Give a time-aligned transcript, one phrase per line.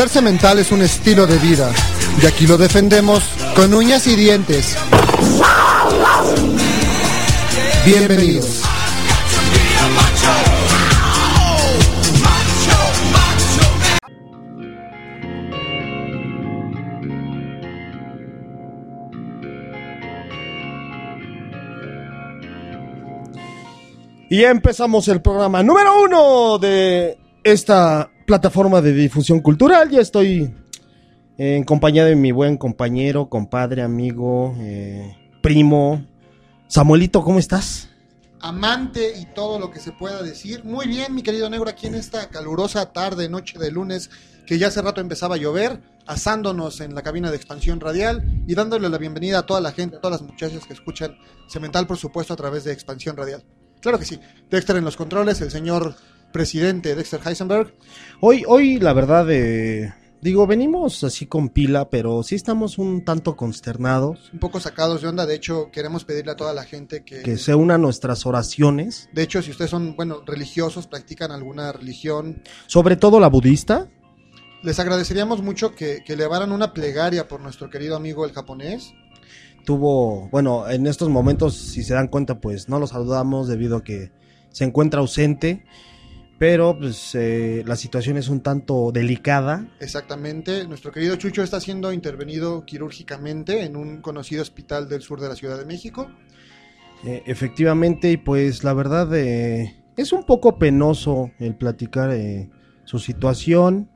[0.00, 1.70] Ser cemental es un estilo de vida
[2.22, 3.22] y aquí lo defendemos
[3.54, 4.74] con uñas y dientes.
[7.84, 8.62] Bienvenidos.
[24.30, 29.90] Y empezamos el programa número uno de esta plataforma de difusión cultural.
[29.90, 30.54] Ya estoy
[31.36, 36.06] en compañía de mi buen compañero, compadre, amigo, eh, primo.
[36.68, 37.88] Samuelito, ¿cómo estás?
[38.38, 40.62] Amante y todo lo que se pueda decir.
[40.62, 44.10] Muy bien, mi querido negro, aquí en esta calurosa tarde, noche de lunes,
[44.46, 48.54] que ya hace rato empezaba a llover, asándonos en la cabina de expansión radial y
[48.54, 51.16] dándole la bienvenida a toda la gente, a todas las muchachas que escuchan
[51.48, 53.42] Cemental, por supuesto, a través de expansión radial.
[53.80, 54.20] Claro que sí.
[54.48, 55.96] Dexter en los controles, el señor
[56.32, 57.74] presidente Dexter Heisenberg.
[58.20, 63.36] Hoy, hoy la verdad, eh, digo, venimos así con pila, pero sí estamos un tanto
[63.36, 64.30] consternados.
[64.32, 67.22] Un poco sacados de onda, de hecho, queremos pedirle a toda la gente que...
[67.22, 69.08] Que se unan nuestras oraciones.
[69.12, 72.42] De hecho, si ustedes son, bueno, religiosos, practican alguna religión...
[72.66, 73.88] Sobre todo la budista.
[74.62, 78.92] Les agradeceríamos mucho que, que elevaran una plegaria por nuestro querido amigo el japonés
[79.64, 83.84] tuvo, bueno, en estos momentos, si se dan cuenta, pues no lo saludamos debido a
[83.84, 84.10] que
[84.50, 85.64] se encuentra ausente,
[86.40, 89.68] pero pues eh, la situación es un tanto delicada.
[89.78, 95.28] Exactamente, nuestro querido Chucho está siendo intervenido quirúrgicamente en un conocido hospital del sur de
[95.28, 96.10] la Ciudad de México.
[97.04, 102.10] Eh, efectivamente, y pues la verdad eh, es un poco penoso el platicar
[102.84, 103.90] su situación.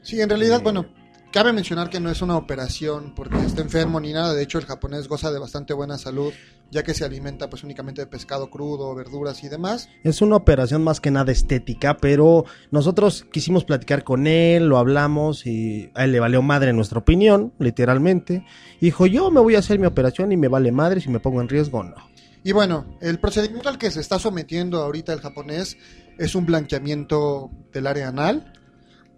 [0.00, 0.86] Sí, en realidad, bueno,
[1.34, 4.66] Cabe mencionar que no es una operación porque está enfermo ni nada, de hecho el
[4.66, 6.32] japonés goza de bastante buena salud,
[6.70, 9.88] ya que se alimenta pues únicamente de pescado crudo, verduras y demás.
[10.04, 15.44] Es una operación más que nada estética, pero nosotros quisimos platicar con él, lo hablamos
[15.44, 18.46] y a él le valió madre nuestra opinión, literalmente.
[18.80, 21.40] Dijo, yo me voy a hacer mi operación y me vale madre si me pongo
[21.40, 21.96] en riesgo o no.
[22.44, 25.78] Y bueno, el procedimiento al que se está sometiendo ahorita el japonés
[26.16, 28.53] es un blanqueamiento del área anal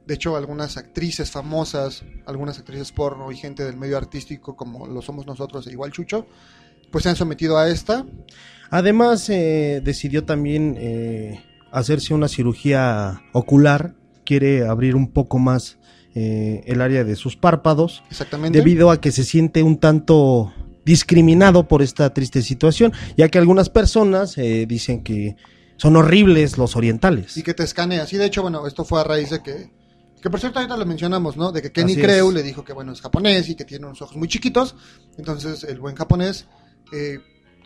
[0.07, 5.03] de hecho, algunas actrices famosas, algunas actrices porno y gente del medio artístico, como lo
[5.03, 6.27] somos nosotros e igual Chucho,
[6.93, 8.07] pues se han sometido a esta.
[8.71, 13.95] Además, eh, decidió también eh, hacerse una cirugía ocular.
[14.25, 15.79] Quiere abrir un poco más
[16.15, 18.05] eh, el área de sus párpados.
[18.09, 18.59] Exactamente.
[18.59, 20.53] Debido a que se siente un tanto
[20.85, 25.35] discriminado por esta triste situación, ya que algunas personas dicen que
[25.79, 27.37] son horribles los orientales.
[27.37, 28.05] Y que te escanea.
[28.05, 29.76] así de hecho, bueno, esto fue a raíz de que
[30.27, 31.53] que por cierto, ahorita lo mencionamos, ¿no?
[31.53, 34.17] De que Kenny Creu le dijo que, bueno, es japonés y que tiene unos ojos
[34.17, 34.75] muy chiquitos.
[35.17, 36.47] Entonces, el buen japonés,
[36.93, 37.21] eh,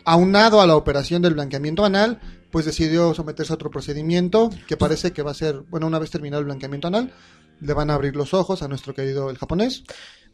[0.05, 2.21] aunado a la operación del blanqueamiento anal,
[2.51, 6.11] pues decidió someterse a otro procedimiento que parece que va a ser, bueno, una vez
[6.11, 7.11] terminado el blanqueamiento anal,
[7.61, 9.83] le van a abrir los ojos a nuestro querido el japonés.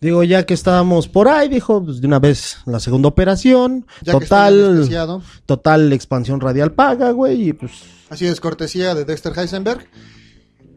[0.01, 4.85] Digo, ya que estábamos por ahí, dijo, pues de una vez la segunda operación, total,
[5.45, 7.71] total expansión radial paga, güey, y pues...
[8.09, 9.87] Así es, cortesía de Dexter Heisenberg.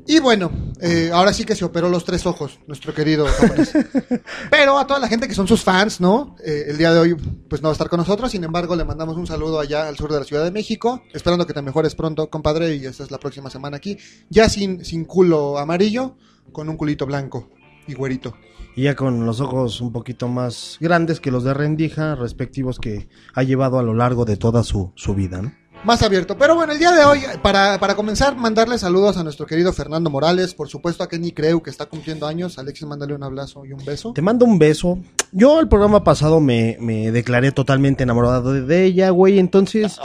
[0.07, 0.51] Y bueno,
[0.81, 3.73] eh, ahora sí que se operó los tres ojos, nuestro querido japonés.
[4.51, 6.37] Pero a toda la gente que son sus fans, ¿no?
[6.45, 7.15] Eh, el día de hoy,
[7.49, 8.31] pues no va a estar con nosotros.
[8.31, 11.03] Sin embargo, le mandamos un saludo allá al sur de la Ciudad de México.
[11.13, 12.75] Esperando que te mejores pronto, compadre.
[12.75, 13.99] Y esta es la próxima semana aquí.
[14.31, 16.17] Ya sin, sin culo amarillo,
[16.53, 17.51] con un culito blanco
[17.87, 18.35] y güerito.
[18.77, 23.09] Y ya con los ojos un poquito más grandes que los de rendija, respectivos que
[23.35, 25.60] ha llevado a lo largo de toda su, su vida, ¿no?
[25.85, 26.37] Más abierto.
[26.37, 30.11] Pero bueno, el día de hoy, para, para comenzar, mandarle saludos a nuestro querido Fernando
[30.11, 32.59] Morales, por supuesto a Kenny Creu, que está cumpliendo años.
[32.59, 34.13] Alexis, mándale un abrazo y un beso.
[34.13, 34.99] Te mando un beso.
[35.33, 36.77] Yo el programa pasado me,
[37.13, 39.99] declaré totalmente enamorado de ella, güey, entonces...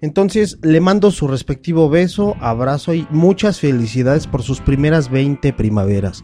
[0.00, 6.22] Entonces le mando su respectivo beso, abrazo y muchas felicidades por sus primeras 20 primaveras.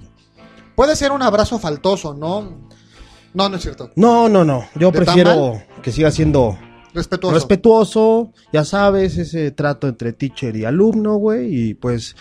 [0.77, 2.69] Puede ser un abrazo faltoso, ¿no?
[3.33, 3.91] No, no es cierto.
[3.97, 4.65] No, no, no.
[4.77, 6.57] Yo prefiero que siga siendo
[6.95, 7.35] Respetuoso.
[7.35, 12.15] Respetuoso, ya sabes, ese trato entre teacher y alumno, güey, y pues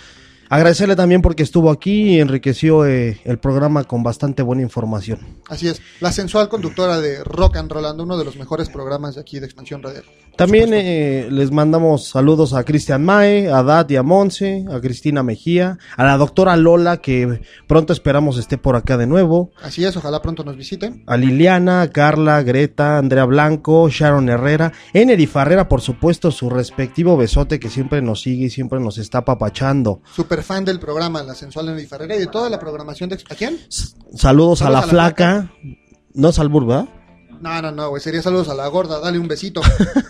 [0.54, 5.18] Agradecerle también porque estuvo aquí y enriqueció eh, el programa con bastante buena información.
[5.48, 9.22] Así es, la sensual conductora de Rock and Rollando, uno de los mejores programas de
[9.22, 10.04] aquí de Expansión Radial.
[10.36, 15.22] También eh, les mandamos saludos a Cristian Mae, a Dad y a Monse, a Cristina
[15.22, 19.52] Mejía, a la doctora Lola, que pronto esperamos esté por acá de nuevo.
[19.62, 21.04] Así es, ojalá pronto nos visiten.
[21.08, 27.60] A Liliana, Carla, Greta, Andrea Blanco, Sharon Herrera, Enery Farrera, por supuesto, su respectivo besote
[27.60, 30.02] que siempre nos sigue y siempre nos está papachando.
[30.16, 33.16] Super fan del programa, la sensual en Farrera y de toda la programación de...
[33.30, 33.60] ¿A quién?
[34.16, 35.51] Saludos, a la flaca.
[36.13, 36.90] No Salbur, ¿verdad?
[37.44, 38.01] No, no, no, güey.
[38.01, 39.00] Sería saludos a la gorda.
[39.01, 39.62] Dale un besito.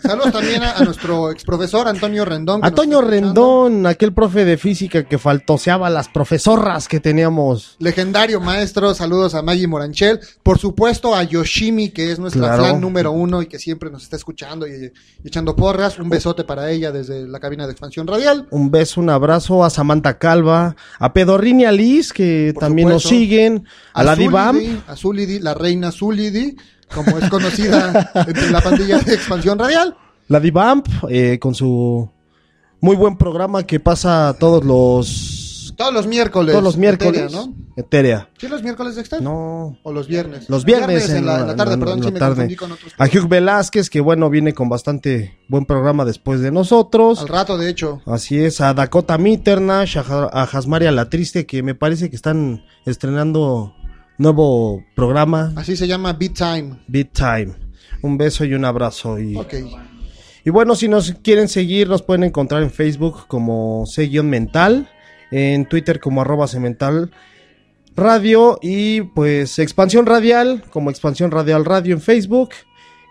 [0.04, 2.64] saludos también a, a nuestro exprofesor Antonio Rendón.
[2.64, 3.02] Antonio.
[3.02, 7.76] Rendón, aquel profe de física que faltoseaba las profesorras que teníamos.
[7.80, 12.64] Legendario maestro, saludos a Maggie Moranchel, por supuesto a Yoshimi, que es nuestra Claro.
[12.66, 14.92] fan número uno y que siempre nos está escuchando y,
[15.24, 15.98] y echando porras.
[15.98, 18.48] Un besote para ella desde la cabina de expansión radial.
[18.52, 22.90] Un beso, un abrazo a Samantha Calva, a Pedorrín y a Liz, que Por también
[22.90, 24.56] nos siguen, a, la Divam.
[24.58, 26.56] Zulidi, a Zulidi, la reina Zulidi,
[26.94, 29.96] como es conocida entre la pandilla de expansión radial.
[30.28, 32.10] La Divamp, eh, con su
[32.80, 36.52] muy buen programa que pasa todos los Todos los miércoles.
[36.54, 37.22] todos los miércoles.
[37.24, 37.54] Etérea, ¿no?
[37.76, 38.30] Etérea.
[38.38, 39.22] ¿Sí los miércoles, Dexter?
[39.22, 39.78] No.
[39.84, 40.48] ¿O los viernes?
[40.50, 42.36] Los viernes, en, la, en la tarde, en perdón, la sí me tarde.
[42.36, 42.94] confundí con otros.
[43.00, 47.22] A Hugh Velázquez, que bueno, viene con bastante buen programa después de nosotros.
[47.22, 48.02] Al rato, de hecho.
[48.06, 52.64] Así es, a Dakota Mitternash, a, a Jasmaria La Triste, que me parece que están
[52.86, 53.74] estrenando
[54.18, 56.80] nuevo programa, Así se llama Beat Time.
[56.88, 57.54] Beat Time.
[58.02, 59.20] Un beso y un abrazo.
[59.20, 59.54] Y, Ok.
[60.46, 64.90] y bueno, si nos quieren seguir, nos pueden encontrar en Facebook como C-Mental,
[65.32, 67.12] en Twitter como arroba Cemental
[67.96, 72.50] Radio y pues Expansión Radial como Expansión Radial Radio en Facebook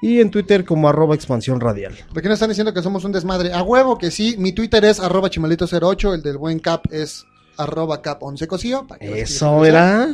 [0.02, 1.94] y en Twitter como arroba Expansión Radial.
[2.12, 3.52] ¿Por qué no están diciendo que somos un desmadre?
[3.52, 4.34] A huevo que sí.
[4.38, 6.14] Mi Twitter es arroba chimalito08.
[6.14, 7.24] El del buen cap es
[7.56, 8.86] arroba cap11 cosío.
[8.88, 10.08] para que lo Eso era.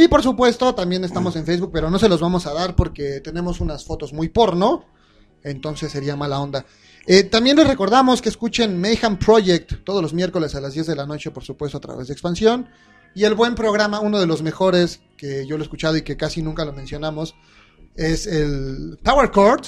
[0.00, 3.20] Y por supuesto, también estamos en Facebook, pero no se los vamos a dar porque
[3.20, 4.84] tenemos unas fotos muy porno.
[5.42, 6.64] Entonces sería mala onda.
[7.04, 10.94] Eh, también les recordamos que escuchen Mayhem Project todos los miércoles a las 10 de
[10.94, 12.68] la noche, por supuesto, a través de Expansión.
[13.12, 16.16] Y el buen programa, uno de los mejores que yo lo he escuchado y que
[16.16, 17.34] casi nunca lo mencionamos,
[17.96, 19.66] es el Power Chord.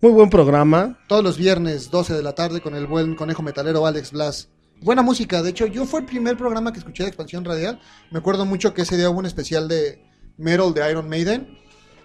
[0.00, 0.98] Muy buen programa.
[1.08, 4.48] Todos los viernes, 12 de la tarde, con el buen conejo metalero Alex Blas.
[4.82, 7.80] Buena música, de hecho, yo fue el primer programa que escuché de Expansión Radial.
[8.10, 10.02] Me acuerdo mucho que ese día hubo un especial de
[10.38, 11.56] Metal de Iron Maiden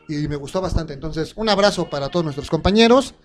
[0.07, 0.93] y me gustó bastante.
[0.93, 3.15] Entonces, un abrazo para todos nuestros compañeros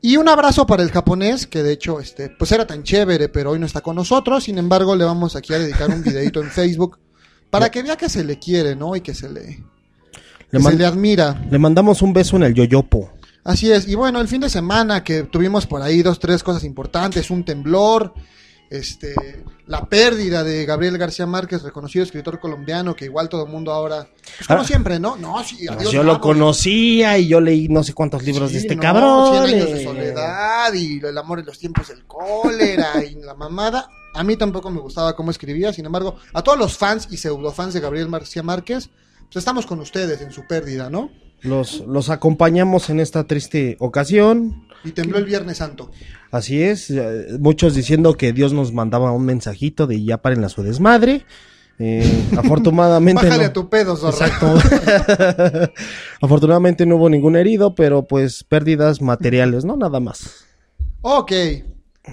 [0.00, 3.50] y un abrazo para el japonés, que de hecho, este, pues era tan chévere, pero
[3.50, 4.44] hoy no está con nosotros.
[4.44, 7.00] Sin embargo, le vamos aquí a dedicar un videito en Facebook
[7.50, 8.94] para que vea que se le quiere, ¿no?
[8.94, 9.64] Y que se le,
[10.50, 11.44] Le, se le admira.
[11.50, 13.10] le mandamos un beso en el yoyopo.
[13.42, 16.64] Así es, y bueno, el fin de semana que tuvimos por ahí dos, tres cosas
[16.64, 18.14] importantes, un temblor,
[18.70, 19.14] este,
[19.66, 24.08] la pérdida de Gabriel García Márquez, reconocido escritor colombiano, que igual todo el mundo ahora,
[24.36, 24.64] pues como Ah.
[24.64, 25.16] siempre, ¿no?
[25.16, 28.76] No, sí, adiós, yo lo conocía y yo leí no sé cuántos libros de este
[28.76, 29.46] no, cabrón.
[29.46, 29.84] 100 años de eh.
[29.84, 33.88] soledad y el amor en los tiempos del cólera y la mamada.
[34.14, 37.74] A mí tampoco me gustaba cómo escribía, sin embargo, a todos los fans y pseudofans
[37.74, 38.88] de Gabriel García Márquez,
[39.24, 41.10] pues estamos con ustedes en su pérdida, ¿no?
[41.42, 44.63] Los, los acompañamos en esta triste ocasión.
[44.84, 45.90] Y tembló el Viernes Santo.
[46.30, 50.48] Así es, eh, muchos diciendo que Dios nos mandaba un mensajito de ya paren a
[50.48, 51.24] su desmadre.
[51.78, 53.48] Eh, afortunadamente Bájale no.
[53.50, 54.26] a tu pedo, zorra.
[54.26, 54.54] Exacto.
[56.20, 60.44] afortunadamente no hubo ningún herido, pero pues pérdidas materiales, no nada más.
[61.02, 61.32] Ok.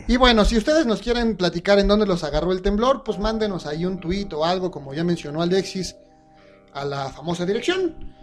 [0.07, 3.65] Y bueno, si ustedes nos quieren platicar en dónde los agarró el temblor, pues mándenos
[3.65, 5.95] ahí un tweet o algo, como ya mencionó Alexis,
[6.73, 8.15] a la famosa dirección.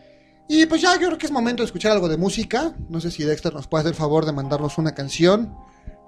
[0.48, 2.74] Y pues ya, yo creo que es momento de escuchar algo de música.
[2.88, 5.54] No sé si Dexter nos puede hacer favor de mandarnos una canción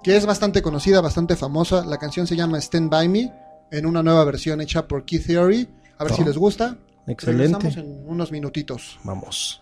[0.03, 1.85] que es bastante conocida, bastante famosa.
[1.85, 3.31] La canción se llama Stand By Me,
[3.71, 5.69] en una nueva versión hecha por Key Theory.
[5.99, 6.25] A ver si Oh.
[6.25, 6.75] les gusta.
[7.05, 7.57] Excelente.
[7.59, 8.99] Regresamos en unos minutitos.
[9.03, 9.61] Vamos.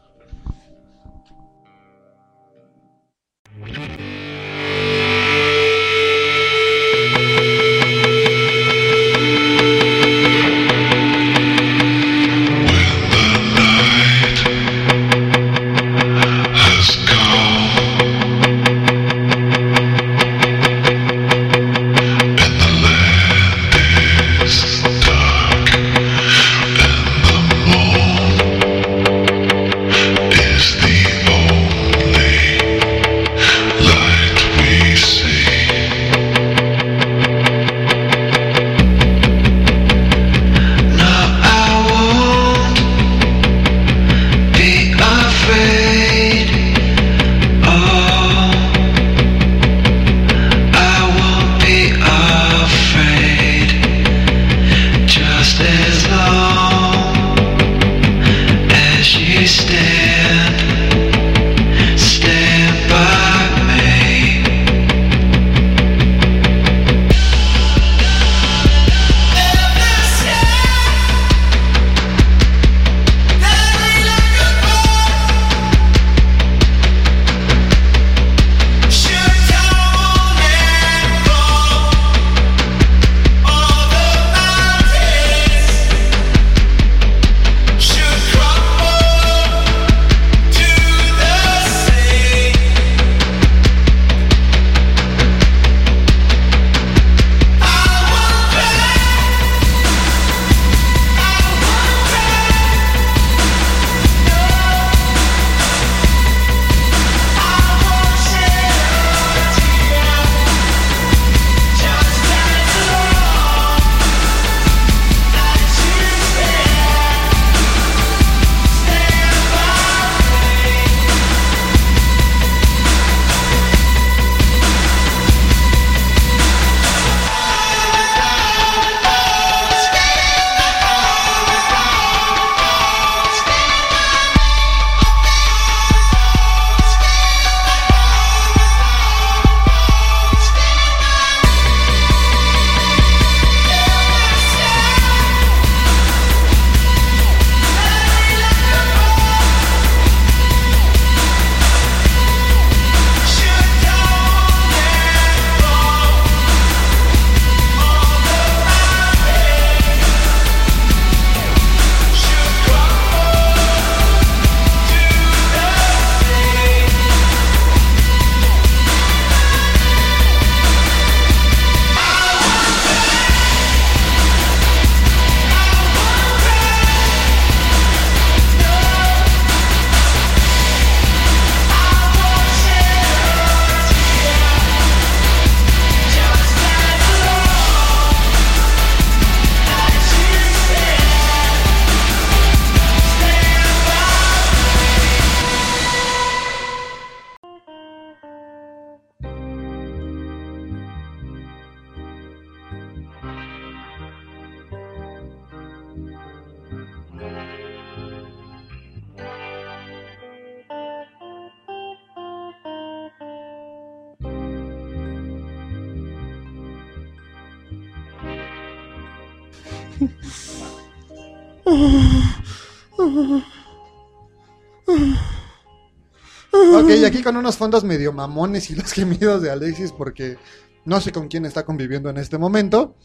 [226.51, 230.37] Ok, y aquí con unos fondos medio mamones y los gemidos de Alexis porque
[230.85, 232.95] no sé con quién está conviviendo en este momento.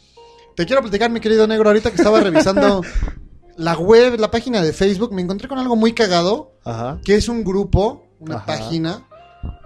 [0.55, 2.81] Te quiero platicar, mi querido negro, ahorita que estaba revisando
[3.57, 6.99] la web, la página de Facebook, me encontré con algo muy cagado, Ajá.
[7.03, 8.45] que es un grupo, una Ajá.
[8.45, 9.05] página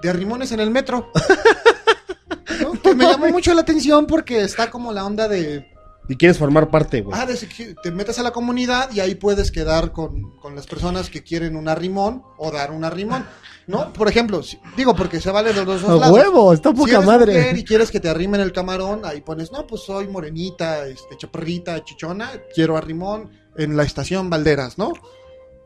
[0.01, 1.11] de arrimones en el metro.
[2.61, 2.73] ¿No?
[2.81, 5.71] Que me llamó mucho la atención porque está como la onda de
[6.09, 7.15] Y quieres formar parte, güey.
[7.17, 11.09] Ah, que te metes a la comunidad y ahí puedes quedar con, con las personas
[11.09, 13.25] que quieren un arrimón o dar un arrimón,
[13.67, 13.93] ¿no?
[13.93, 16.17] Por ejemplo, si- digo porque se vale de los dos A lados.
[16.17, 17.33] huevo, está Si poca eres madre.
[17.37, 21.15] mujer y quieres que te arrimen el camarón, ahí pones, no, pues soy morenita, este,
[21.15, 24.93] chaparrita, chichona, quiero arrimón en la estación Valderas, ¿no?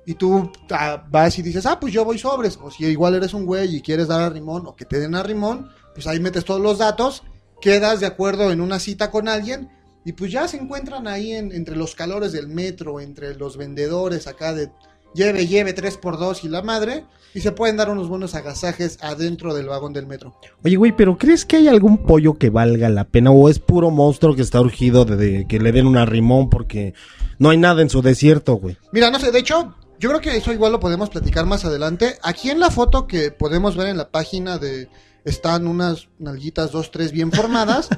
[0.05, 2.59] Y tú ah, vas y dices, ah, pues yo voy sobres.
[2.61, 5.69] O si igual eres un güey y quieres dar arrimón o que te den arrimón,
[5.93, 7.23] pues ahí metes todos los datos,
[7.61, 9.69] quedas de acuerdo en una cita con alguien
[10.05, 14.27] y pues ya se encuentran ahí en- entre los calores del metro, entre los vendedores
[14.27, 14.69] acá de
[15.13, 17.05] lleve, lleve, 3x2 y la madre,
[17.35, 20.35] y se pueden dar unos buenos agasajes adentro del vagón del metro.
[20.63, 23.31] Oye, güey, pero ¿crees que hay algún pollo que valga la pena?
[23.31, 26.93] ¿O es puro monstruo que está urgido de, de que le den un arrimón porque
[27.39, 28.77] no hay nada en su desierto, güey?
[28.91, 32.17] Mira, no sé, de hecho, yo creo que eso igual lo podemos platicar más adelante.
[32.23, 34.89] Aquí en la foto que podemos ver en la página de
[35.25, 37.89] están unas nalguitas dos, tres bien formadas.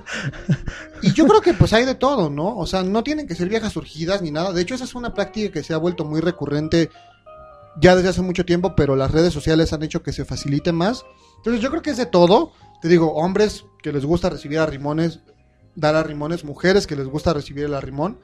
[1.02, 2.58] y yo creo que pues hay de todo, ¿no?
[2.58, 4.54] O sea, no tienen que ser viejas surgidas ni nada.
[4.54, 6.90] De hecho, esa es una práctica que se ha vuelto muy recurrente
[7.80, 11.06] ya desde hace mucho tiempo, pero las redes sociales han hecho que se facilite más.
[11.38, 12.52] Entonces yo creo que es de todo.
[12.82, 15.20] Te digo, hombres que les gusta recibir arrimones,
[15.76, 18.20] dar arrimones, mujeres que les gusta recibir el arrimón.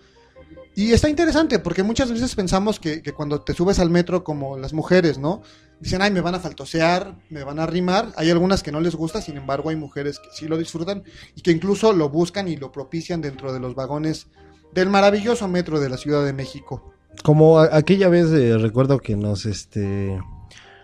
[0.75, 4.57] Y está interesante porque muchas veces pensamos que, que cuando te subes al metro como
[4.57, 5.41] las mujeres, ¿no?
[5.81, 8.13] Dicen, ay, me van a faltosear, me van a arrimar.
[8.15, 11.03] Hay algunas que no les gusta, sin embargo hay mujeres que sí lo disfrutan
[11.35, 14.27] y que incluso lo buscan y lo propician dentro de los vagones
[14.73, 16.93] del maravilloso metro de la Ciudad de México.
[17.23, 20.21] Como aquella vez eh, recuerdo que nos, este...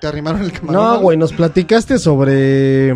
[0.02, 0.74] ¿Te arrimaron el camarón?
[0.74, 2.94] No, güey, nos platicaste sobre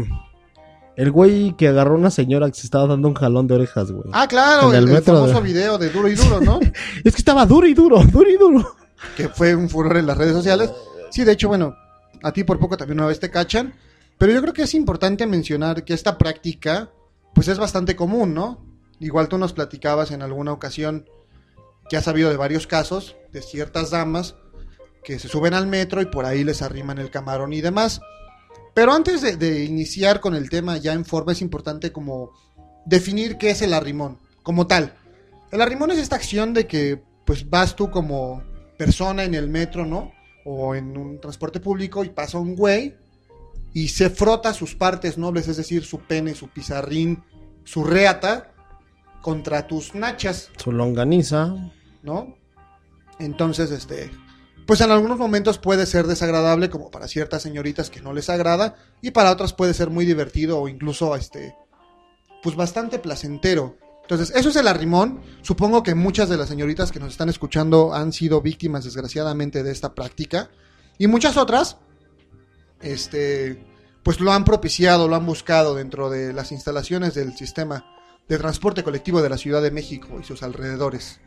[0.97, 3.91] el güey que agarró a una señora que se estaba dando un jalón de orejas,
[3.91, 4.09] güey.
[4.13, 6.59] Ah, claro, En el, metro famoso de- video de Duro y Duro, ¿no?
[7.03, 8.75] Es que estaba duro y duro, duro y duro.
[9.15, 10.71] que fue un furor en las redes sociales.
[11.09, 11.75] Sí, de hecho, bueno,
[12.23, 13.73] a ti por poco también una vez te cachan,
[14.17, 16.91] pero yo creo que es importante mencionar que esta práctica,
[17.33, 18.63] pues es bastante común, ¿no?
[18.99, 21.05] Igual tú nos platicabas en alguna ocasión
[21.89, 24.35] que has sabido de varios casos de ciertas damas
[25.03, 27.99] que se suben al metro y por ahí les arriman el camarón y demás.
[28.73, 32.31] Pero antes de, de iniciar con el tema ya en forma, es importante como
[32.85, 34.93] definir qué es el arrimón, como tal.
[35.51, 38.43] El arrimón es esta acción de que pues vas tú como
[38.77, 40.11] persona en el metro, ¿no?
[40.45, 42.95] O en un transporte público y pasa un güey
[43.73, 47.23] y se frota sus partes nobles, es decir, su pene, su pizarrín,
[47.63, 48.53] su reata
[49.21, 51.55] contra tus nachas, Su longaniza.
[52.03, 52.35] ¿no?
[53.19, 54.11] Entonces, este,
[54.65, 58.75] pues en algunos momentos puede ser desagradable, como para ciertas señoritas que no les agrada,
[59.01, 61.55] y para otras puede ser muy divertido o incluso, este,
[62.43, 63.77] pues bastante placentero.
[64.01, 65.21] Entonces, eso es el arrimón.
[65.41, 69.71] Supongo que muchas de las señoritas que nos están escuchando han sido víctimas, desgraciadamente, de
[69.71, 70.49] esta práctica.
[70.97, 71.77] Y muchas otras,
[72.81, 73.65] este,
[74.03, 77.85] pues lo han propiciado, lo han buscado dentro de las instalaciones del sistema
[78.27, 81.19] de transporte colectivo de la Ciudad de México y sus alrededores.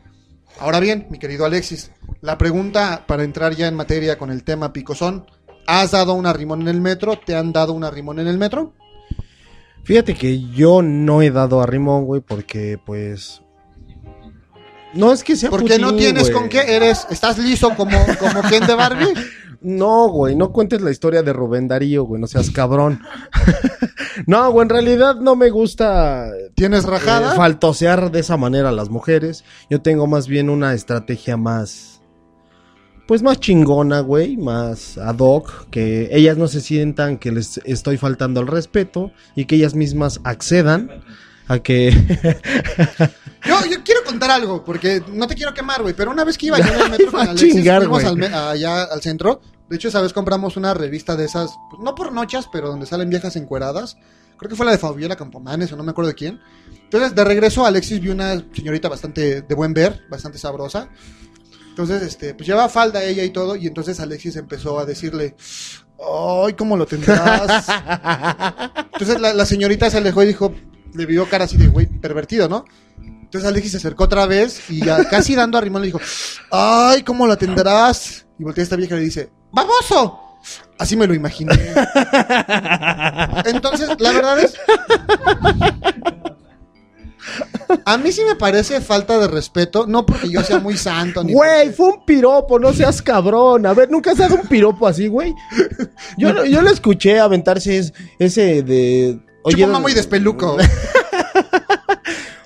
[0.59, 1.91] Ahora bien, mi querido Alexis,
[2.25, 5.27] la pregunta para entrar ya en materia con el tema picosón,
[5.67, 7.19] ¿has dado un arrimón en el metro?
[7.19, 8.73] ¿Te han dado un arrimón en el metro?
[9.83, 13.43] Fíjate que yo no he dado a Rimón, güey, porque pues...
[14.95, 16.33] No es que sea Porque no tienes güey.
[16.33, 19.15] con qué, eres, estás liso como, como Ken de Barbie.
[19.61, 23.01] No, güey, no cuentes la historia de Rubén Darío, güey, no seas cabrón.
[24.27, 27.35] no, güey, en realidad no me gusta ¿Tienes eh, rajada?
[27.35, 29.43] faltosear de esa manera a las mujeres.
[29.71, 31.94] Yo tengo más bien una estrategia más...
[33.07, 37.99] Pues más chingona, güey, más ad hoc, que ellas no se sientan que les estoy
[37.99, 40.91] faltando al respeto y que ellas mismas accedan
[41.47, 41.91] a que...
[43.47, 46.47] Yo, yo quiero contar algo, porque no te quiero quemar, güey, pero una vez que
[46.47, 49.43] iba yo en el metro con Alexis, chingar, fuimos al allá al centro.
[49.69, 52.87] De hecho, esa vez compramos una revista de esas, pues, no por noches, pero donde
[52.87, 53.99] salen viejas encueradas.
[54.39, 56.41] Creo que fue la de Fabiola Campomanes, o no me acuerdo de quién.
[56.85, 60.89] Entonces, de regreso, Alexis vio una señorita bastante de buen ver, bastante sabrosa.
[61.75, 65.35] Entonces, este, pues llevaba falda ella y todo, y entonces Alexis empezó a decirle,
[65.99, 67.67] ¡ay, cómo lo tendrás!
[68.93, 70.55] Entonces la, la señorita se alejó y dijo,
[70.95, 72.65] le vio cara así de, güey, pervertido, ¿no?
[73.01, 76.01] Entonces Alexis se acercó otra vez y ya casi dando a rimón le dijo,
[76.53, 78.25] ¡ay, cómo lo tendrás!
[78.39, 80.21] Y voltea a esta vieja y le dice, ¡baboso!
[80.79, 81.55] Así me lo imaginé.
[83.47, 84.55] Entonces, la verdad es.
[87.85, 91.33] A mí sí me parece falta de respeto, no porque yo sea muy santo ni
[91.33, 93.67] Güey, porque- fue un piropo, no seas cabrón.
[93.67, 95.35] A ver, ¿nunca has dado un piropo así, güey?
[96.19, 99.19] Yo, yo lo escuché aventarse es- ese de...
[99.49, 100.57] Chupa mamá y despeluco.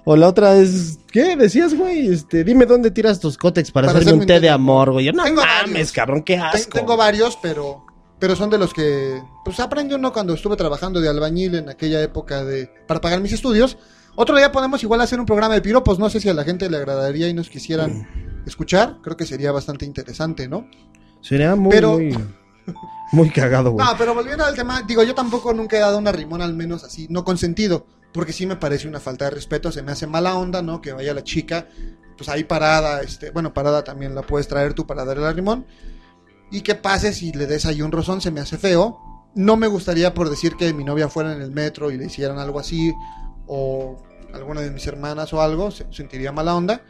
[0.04, 0.98] O la otra es...
[1.12, 2.08] ¿Qué decías, güey?
[2.08, 5.04] Este, dime dónde tiras tus cótex para, Para hacerme hacerme un té de amor, güey.
[5.04, 5.92] Yo, no Tengo mames, varios.
[5.92, 6.78] cabrón, qué asco.
[6.78, 7.84] Tengo varios, pero
[8.18, 12.02] pero son de los que pues aprendí uno cuando estuve trabajando de albañil en aquella
[12.02, 13.76] época de para pagar mis estudios.
[14.20, 16.68] Otro día podemos igual hacer un programa de piropos, no sé si a la gente
[16.68, 20.68] le agradaría y nos quisieran escuchar, creo que sería bastante interesante, ¿no?
[21.20, 22.18] Sería muy, Pero- muy,
[23.12, 23.86] muy cagado, güey.
[23.86, 26.82] No, pero volviendo al tema, digo, yo tampoco nunca he dado una rimón al menos
[26.82, 30.34] así, no consentido, porque sí me parece una falta de respeto, se me hace mala
[30.34, 30.82] onda, ¿no?
[30.82, 31.68] Que vaya la chica,
[32.16, 35.64] pues ahí parada, este, bueno, parada también la puedes traer tú para darle la rimón,
[36.50, 38.98] y que pase si le des ahí un rozón, se me hace feo.
[39.36, 42.40] No me gustaría por decir que mi novia fuera en el metro y le hicieran
[42.40, 42.92] algo así,
[43.46, 44.02] o
[44.32, 46.82] alguna de mis hermanas o algo, se- sentiría mala onda.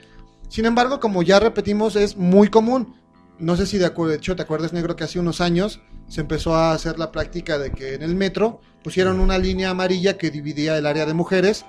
[0.49, 2.95] Sin embargo, como ya repetimos, es muy común.
[3.39, 6.21] No sé si de, acu- de hecho te acuerdas, negro, que hace unos años se
[6.23, 10.31] empezó a hacer la práctica de que en el metro pusieron una línea amarilla que
[10.31, 11.65] dividía el área de mujeres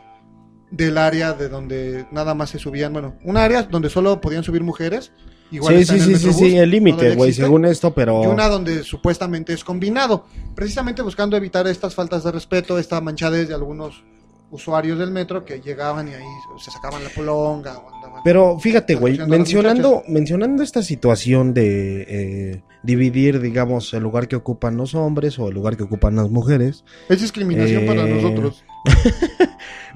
[0.72, 4.64] del área de donde nada más se subían, bueno, un área donde solo podían subir
[4.64, 5.12] mujeres.
[5.52, 8.24] Igual sí, sí, sí, sí, sí, el límite, güey, según esto, pero...
[8.24, 13.48] Y una donde supuestamente es combinado, precisamente buscando evitar estas faltas de respeto, esta manchadez
[13.48, 14.04] de algunos
[14.52, 16.24] usuarios del metro que llegaban y ahí
[16.58, 18.22] se sacaban la polonga o andaban.
[18.24, 24.78] Pero fíjate, güey, mencionando, mencionando esta situación de eh, dividir, digamos, el lugar que ocupan
[24.78, 26.84] los hombres o el lugar que ocupan las mujeres.
[27.08, 28.64] es discriminación para eh, nosotros.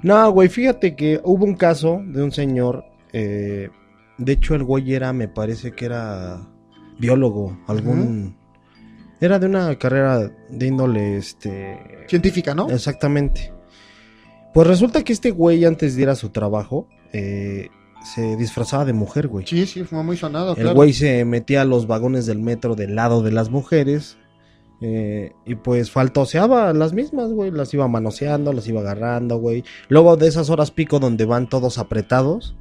[0.04, 3.70] No, güey, fíjate que hubo un caso de un señor, eh,
[4.18, 6.46] de hecho el güey era, me parece que era
[7.00, 8.36] biólogo, algún...
[9.22, 11.80] Era de una carrera de índole, este...
[12.10, 12.70] Científica, ¿no?
[12.70, 13.53] Exactamente.
[14.54, 17.70] Pues resulta que este güey antes de ir a su trabajo, eh,
[18.13, 19.46] se disfrazaba de mujer, güey.
[19.48, 20.76] Sí, sí, fue muy sonado, El claro.
[20.76, 24.18] güey se metía a los vagones del metro del lado de las mujeres.
[24.82, 27.52] eh, y pues faltoseaba a las mismas, güey.
[27.52, 29.63] Las iba manoseando, las iba agarrando, güey.
[29.88, 32.54] Luego de esas horas pico donde van todos apretados.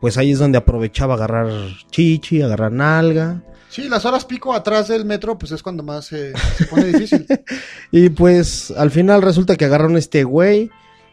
[0.00, 1.48] Pues ahí es donde aprovechaba agarrar
[1.90, 3.44] chichi, agarrar nalga.
[3.68, 7.24] Sí, las horas pico atrás del metro, pues es cuando más eh, se pone difícil.
[7.92, 10.70] Y pues al final resulta que agarraron a este güey.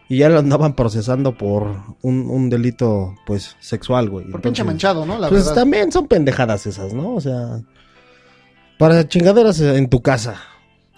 [0.09, 4.29] Y ya lo andaban procesando por un, un delito, pues, sexual, güey.
[4.31, 5.19] Por pinche manchado, ¿no?
[5.19, 5.55] La pues verdad.
[5.55, 7.15] también son pendejadas esas, ¿no?
[7.15, 7.61] O sea,
[8.77, 10.35] para chingaderas en tu casa.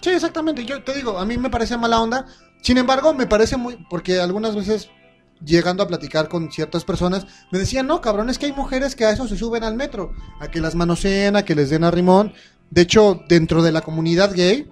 [0.00, 0.64] Sí, exactamente.
[0.64, 2.26] Yo te digo, a mí me parece mala onda.
[2.62, 3.84] Sin embargo, me parece muy.
[3.90, 4.90] Porque algunas veces,
[5.44, 9.06] llegando a platicar con ciertas personas, me decían, no, cabrón, es que hay mujeres que
[9.06, 10.12] a eso se suben al metro.
[10.38, 12.32] A que las manoseen, a que les den a rimón.
[12.70, 14.70] De hecho, dentro de la comunidad gay,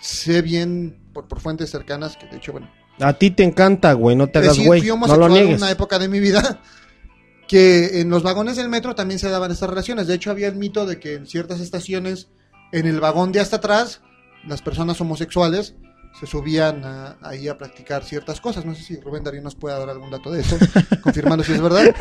[0.00, 4.16] sé bien, por, por fuentes cercanas, que de hecho, bueno, A ti te encanta, güey,
[4.16, 4.80] no te hagas güey.
[5.10, 5.60] No lo en niegues.
[5.62, 6.60] una época de mi vida
[7.48, 10.06] que en los vagones del metro también se daban estas relaciones.
[10.06, 12.28] De hecho, había el mito de que en ciertas estaciones,
[12.72, 14.00] en el vagón de hasta atrás,
[14.46, 15.74] las personas homosexuales
[16.18, 18.64] se subían a- ahí a practicar ciertas cosas.
[18.64, 20.56] No sé si Rubén Darío nos pueda dar algún dato de eso,
[21.02, 21.94] confirmando si es verdad.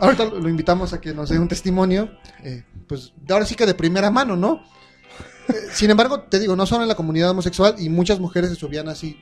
[0.00, 2.08] Ahorita lo invitamos a que nos dé un testimonio,
[2.44, 4.62] eh, pues ahora sí que de primera mano, ¿no?
[5.48, 8.56] Eh, Sin embargo, te digo, no solo en la comunidad homosexual y muchas mujeres se
[8.56, 9.18] subían así.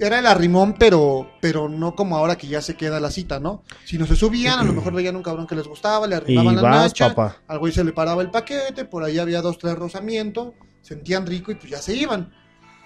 [0.00, 3.64] Era el arrimón, pero, pero no como ahora que ya se queda la cita, ¿no?
[3.84, 6.56] Si no se subían, a lo mejor veían un cabrón que les gustaba, le arrimaban
[6.56, 7.38] la vas, nacha, papá.
[7.48, 11.50] al güey se le paraba el paquete, por ahí había dos, tres rozamientos, sentían rico
[11.50, 12.32] y pues ya se iban.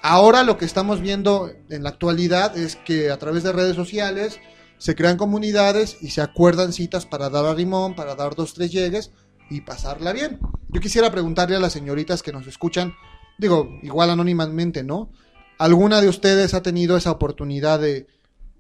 [0.03, 4.41] Ahora lo que estamos viendo en la actualidad es que a través de redes sociales
[4.79, 8.73] se crean comunidades y se acuerdan citas para dar a rimón, para dar dos, tres
[8.73, 9.13] llegues
[9.49, 10.41] y pasarla bien.
[10.71, 12.95] Yo quisiera preguntarle a las señoritas que nos escuchan,
[13.39, 15.11] digo, igual anónimamente, ¿no?
[15.63, 18.09] ¿Alguna de ustedes ha tenido esa oportunidad de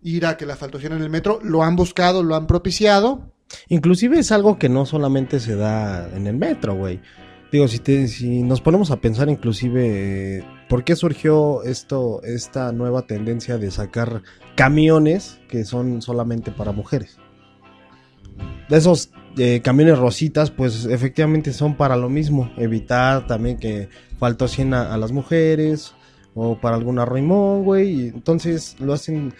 [0.04, 1.40] ir a que la faltación en el metro?
[1.42, 3.32] ¿Lo han buscado, lo han propiciado?
[3.66, 7.00] Inclusive es algo que no solamente se da en el metro, güey.
[7.50, 12.70] Digo, si, te, si nos ponemos a pensar inclusive eh, por qué surgió esto, esta
[12.70, 14.22] nueva tendencia de sacar
[14.54, 17.18] camiones que son solamente para mujeres.
[18.68, 23.88] De esos eh, camiones rositas, pues efectivamente son para lo mismo, evitar también que
[24.20, 25.94] faltocien a, a las mujeres
[26.34, 28.08] o para algún arrimón, güey.
[28.08, 29.32] Entonces lo hacen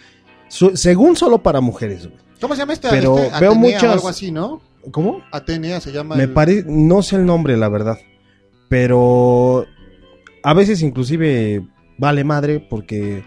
[0.47, 2.19] su- según solo para mujeres, güey.
[2.41, 2.89] ¿Cómo se llama este?
[2.89, 4.61] Pero este veo Atenea o algo así, ¿no?
[4.91, 5.21] ¿Cómo?
[5.31, 6.15] Atenea se llama.
[6.15, 7.97] Me el- parece, no sé el nombre, la verdad.
[8.69, 9.65] Pero
[10.43, 11.65] a veces inclusive
[11.97, 13.23] vale madre porque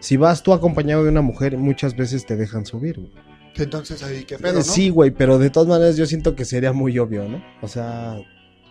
[0.00, 2.98] si vas tú acompañado de una mujer, muchas veces te dejan subir.
[2.98, 3.12] güey.
[3.56, 4.58] Entonces ahí, qué pedo, ¿no?
[4.60, 7.42] Eh, Sí, güey, pero de todas maneras yo siento que sería muy obvio, ¿no?
[7.62, 8.16] O sea,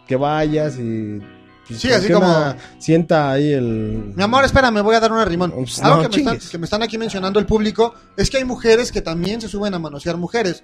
[0.08, 1.20] que vayas y
[1.68, 4.14] Sí, ¿por así como- Sienta ahí el...
[4.16, 5.52] Mi amor, espera, me voy a dar una rimón.
[5.52, 6.50] Pues, Algo no, que, me están, chingues.
[6.50, 9.74] que me están aquí mencionando el público es que hay mujeres que también se suben
[9.74, 10.64] a manosear mujeres.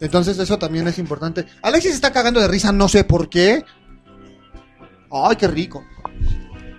[0.00, 1.46] Entonces eso también es importante.
[1.62, 3.64] Alexis está cagando de risa, no sé por qué.
[5.12, 5.84] Ay, qué rico.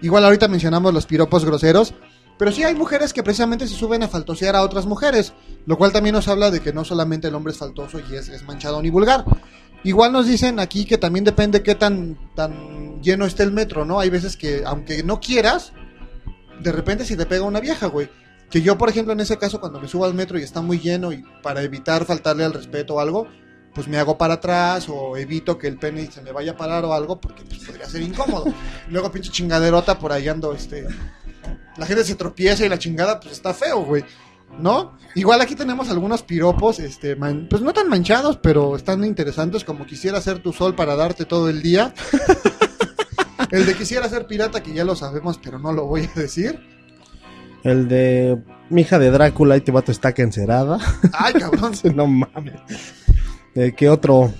[0.01, 1.93] Igual ahorita mencionamos los piropos groseros.
[2.39, 5.33] Pero sí hay mujeres que precisamente se suben a faltosear a otras mujeres.
[5.67, 8.29] Lo cual también nos habla de que no solamente el hombre es faltoso y es,
[8.29, 9.23] es manchado ni vulgar.
[9.83, 13.99] Igual nos dicen aquí que también depende qué tan, tan lleno esté el metro, ¿no?
[13.99, 15.73] Hay veces que, aunque no quieras,
[16.59, 18.09] de repente si te pega una vieja, güey.
[18.49, 20.79] Que yo, por ejemplo, en ese caso, cuando me subo al metro y está muy
[20.79, 23.27] lleno y para evitar faltarle al respeto o algo,
[23.73, 26.83] pues me hago para atrás o evito que el pene se me vaya a parar
[26.83, 28.45] o algo porque pues, podría ser incómodo.
[28.89, 30.85] Luego pinche chingaderota por ahí ando, este...
[31.77, 34.03] La gente se tropieza y la chingada pues está feo, güey.
[34.59, 34.97] ¿No?
[35.15, 39.85] Igual aquí tenemos algunos piropos, este, man- pues no tan manchados, pero están interesantes como
[39.85, 41.93] quisiera ser tu sol para darte todo el día.
[43.51, 46.59] el de quisiera ser pirata, que ya lo sabemos, pero no lo voy a decir.
[47.63, 50.79] El de mi hija de Drácula y te va tu estaca encerada.
[51.13, 51.73] Ay, cabrón.
[51.95, 52.61] no mames.
[53.55, 54.33] Eh, ¿Qué otro?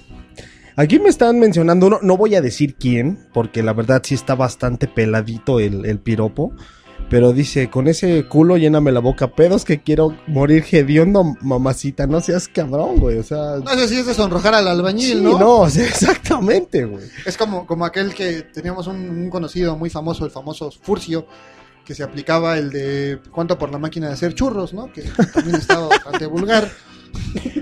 [0.76, 4.36] Aquí me están mencionando uno, no voy a decir quién, porque la verdad sí está
[4.36, 6.54] bastante peladito el, el piropo.
[7.12, 12.08] Pero dice, con ese culo lléname la boca pedos que quiero morir hediondo, mamacita.
[12.08, 13.18] No seas cabrón, güey.
[13.18, 13.58] O sea...
[13.58, 15.38] No sé si es de sonrojar al albañil, sí, ¿no?
[15.38, 17.04] no, o sea, exactamente, güey.
[17.26, 21.28] Es como, como aquel que teníamos un, un conocido muy famoso, el famoso Furcio,
[21.84, 24.90] que se aplicaba el de cuánto por la máquina de hacer churros, ¿no?
[24.94, 26.72] Que también estaba bastante vulgar.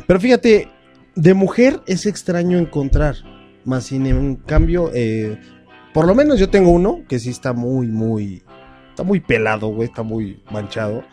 [0.06, 0.70] Pero fíjate,
[1.16, 3.16] de mujer es extraño encontrar.
[3.66, 5.40] Más sin en cambio, eh,
[5.92, 8.44] por lo menos yo tengo uno que sí está muy, muy.
[9.00, 9.88] Está muy pelado, güey.
[9.88, 11.06] Está muy manchado.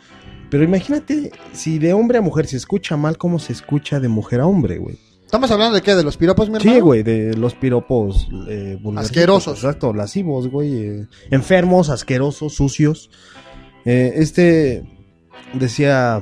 [0.50, 4.40] Pero imagínate si de hombre a mujer se escucha mal, ¿cómo se escucha de mujer
[4.40, 4.98] a hombre, güey?
[5.24, 5.94] ¿Estamos hablando de qué?
[5.94, 6.74] ¿De los piropos, mi hermano?
[6.74, 8.76] Sí, güey, de los piropos eh.
[8.96, 9.58] Asquerosos.
[9.58, 10.74] Exacto, lascivos, güey.
[10.74, 13.08] eh, enfermos, asquerosos, sucios.
[13.84, 14.82] Eh, este
[15.54, 16.20] decía: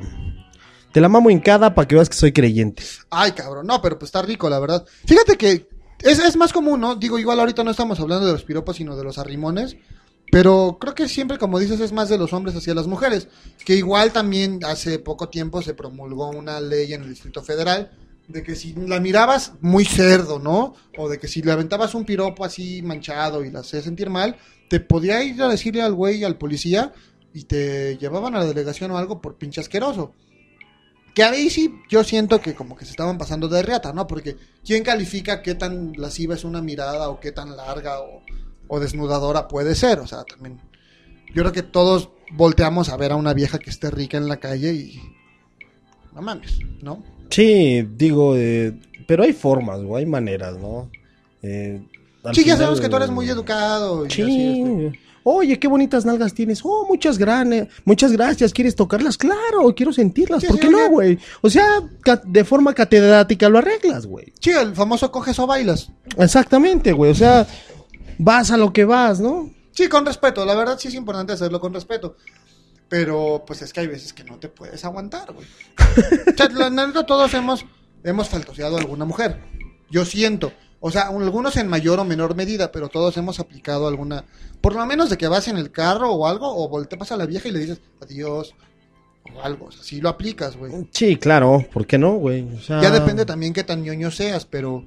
[0.91, 2.83] Te la mamo hincada para que veas que soy creyente.
[3.09, 4.85] Ay, cabrón, no, pero pues está rico, la verdad.
[5.07, 5.67] Fíjate que
[6.03, 6.95] es, es más común, ¿no?
[6.95, 9.77] Digo, igual ahorita no estamos hablando de los piropos, sino de los arrimones.
[10.35, 13.29] Pero creo que siempre, como dices, es más de los hombres hacia las mujeres.
[13.63, 17.89] Que igual también hace poco tiempo se promulgó una ley en el Distrito Federal
[18.27, 20.73] de que si la mirabas muy cerdo, ¿no?
[20.97, 24.35] O de que si le aventabas un piropo así manchado y la hacías sentir mal,
[24.67, 26.91] te podía ir a decirle al güey, al policía,
[27.33, 30.11] y te llevaban a la delegación o algo por pinche asqueroso.
[31.13, 34.05] Que ahí sí yo siento que como que se estaban pasando de reata, ¿no?
[34.05, 38.21] Porque ¿quién califica qué tan lasciva es una mirada o qué tan larga o,
[38.67, 39.99] o desnudadora puede ser?
[39.99, 40.59] O sea, también
[41.33, 44.37] yo creo que todos volteamos a ver a una vieja que esté rica en la
[44.37, 45.01] calle y
[46.13, 47.03] no mames, ¿no?
[47.29, 48.73] Sí, digo, eh,
[49.07, 50.89] pero hay formas, güey, hay maneras, ¿no?
[51.41, 51.81] Eh,
[52.33, 54.21] Sí, ya sabemos que tú eres muy eh, educado y Sí.
[54.23, 54.99] así, este.
[55.27, 56.61] Oye, qué bonitas nalgas tienes.
[56.63, 57.67] Oh, muchas gracias.
[57.83, 58.53] Muchas gracias.
[58.53, 59.17] ¿Quieres tocarlas?
[59.17, 60.41] Claro, quiero sentirlas.
[60.41, 61.17] Sí, ¿Por sí, qué no, güey?
[61.41, 61.81] O sea,
[62.25, 64.31] de forma catedrática lo arreglas, güey.
[64.39, 65.89] Sí, el famoso coges o bailas.
[66.17, 67.09] Exactamente, güey.
[67.11, 67.47] O sea,
[68.17, 69.51] vas a lo que vas, ¿no?
[69.71, 72.15] Sí, con respeto, la verdad sí es importante hacerlo con respeto.
[72.87, 75.47] Pero pues es que hay veces que no te puedes aguantar, güey.
[76.33, 77.65] o sea, la neta todos hemos,
[78.03, 79.41] hemos faltoseado a alguna mujer.
[79.89, 80.53] Yo siento.
[80.79, 84.23] O sea, algunos en mayor o menor medida, pero todos hemos aplicado alguna.
[84.61, 87.25] Por lo menos de que vas en el carro o algo, o volteas a la
[87.25, 88.53] vieja y le dices adiós.
[89.35, 89.65] O algo.
[89.65, 90.87] O sea, sí lo aplicas, güey.
[90.91, 91.65] Sí, claro.
[91.73, 92.43] ¿Por qué no, güey?
[92.55, 94.85] O sea, Ya depende también qué tan ñoño seas, pero.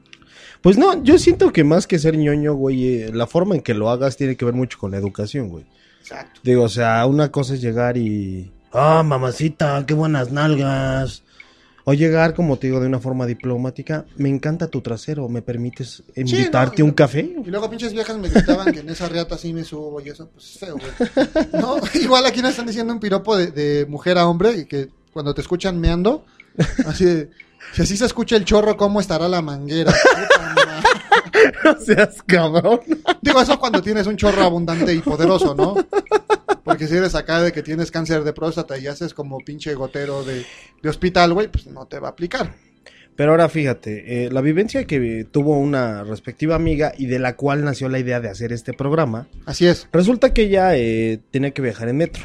[0.62, 3.75] Pues no, yo siento que más que ser ñoño, güey, eh, la forma en que
[3.75, 5.64] lo hagas tiene que ver mucho con la educación, güey.
[6.01, 6.40] Exacto.
[6.42, 8.51] Digo, o sea, una cosa es llegar y.
[8.73, 11.23] Ah, mamacita, qué buenas nalgas.
[11.85, 14.05] O llegar, como te digo, de una forma diplomática.
[14.16, 17.21] Me encanta tu trasero, ¿me permites invitarte no, un café?
[17.21, 20.29] Y luego pinches viejas me gritaban que en esa reata sí me subo y eso,
[20.29, 21.49] pues es feo, güey.
[21.55, 24.90] No, igual aquí nos están diciendo un piropo de, de mujer a hombre y que
[25.14, 26.27] cuando te escuchan meando,
[26.85, 27.31] así de,
[27.72, 29.92] si así se escucha el chorro, ¿cómo estará la manguera?
[31.64, 32.81] No seas cabrón.
[33.22, 35.74] Digo, eso cuando tienes un chorro abundante y poderoso, ¿no?
[36.64, 40.24] Porque si eres acá de que tienes cáncer de próstata y haces como pinche gotero
[40.24, 40.44] de,
[40.83, 42.54] de hospital, güey, pues no te va a aplicar.
[43.14, 47.64] Pero ahora fíjate, eh, la vivencia que tuvo una respectiva amiga y de la cual
[47.64, 49.88] nació la idea de hacer este programa, Así es.
[49.92, 52.22] resulta que ella eh, tenía que viajar en metro.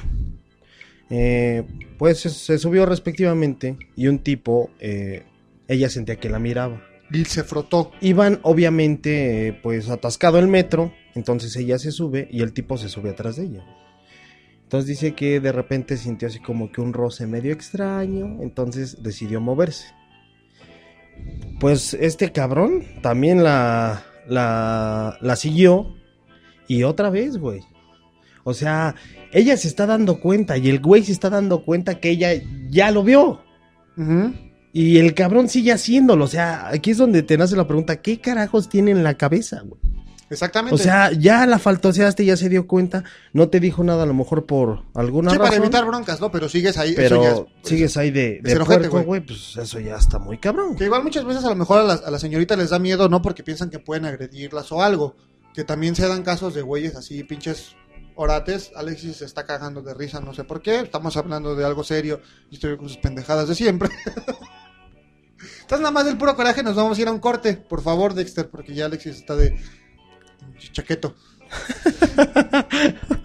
[1.10, 1.63] Eh,
[1.97, 5.23] pues se, se subió respectivamente y un tipo, eh,
[5.73, 6.83] ella sentía que la miraba.
[7.12, 7.91] Y se frotó.
[7.99, 10.93] Iban, obviamente, pues atascado el metro.
[11.15, 13.65] Entonces ella se sube y el tipo se sube atrás de ella.
[14.62, 18.38] Entonces dice que de repente sintió así como que un roce medio extraño.
[18.41, 19.88] Entonces decidió moverse.
[21.59, 25.95] Pues este cabrón también la, la, siguió.
[26.67, 27.62] Y otra vez, güey.
[28.43, 28.93] O sea,
[29.31, 32.29] ella se está dando cuenta y el güey se está dando cuenta que ella
[32.69, 33.41] ya lo vio.
[33.97, 34.42] Uh.
[34.75, 36.25] Y el cabrón sigue haciéndolo.
[36.25, 39.62] O sea, aquí es donde te nace la pregunta: ¿qué carajos tiene en la cabeza,
[39.63, 39.79] güey?
[40.33, 40.73] Exactamente.
[40.73, 44.15] O sea, ya la faltoseaste, ya se dio cuenta, no te dijo nada a lo
[44.15, 46.31] mejor por alguna sí, para evitar broncas, ¿no?
[46.31, 46.93] Pero sigues ahí.
[46.95, 50.75] Pero pues, sigues ahí de, de puerco, güey, pues eso ya está muy cabrón.
[50.75, 53.07] Que igual muchas veces a lo mejor a las, a las señoritas les da miedo,
[53.09, 53.21] ¿no?
[53.21, 55.15] Porque piensan que pueden agredirlas o algo.
[55.53, 57.75] Que también se dan casos de güeyes así, pinches
[58.15, 58.71] orates.
[58.75, 60.79] Alexis se está cagando de risa, no sé por qué.
[60.79, 63.89] Estamos hablando de algo serio y estoy con sus pendejadas de siempre.
[65.62, 68.13] Entonces, nada más del puro coraje, nos vamos a ir a un corte, por favor,
[68.13, 69.56] Dexter, porque ya Alexis está de
[70.71, 71.15] chaqueto.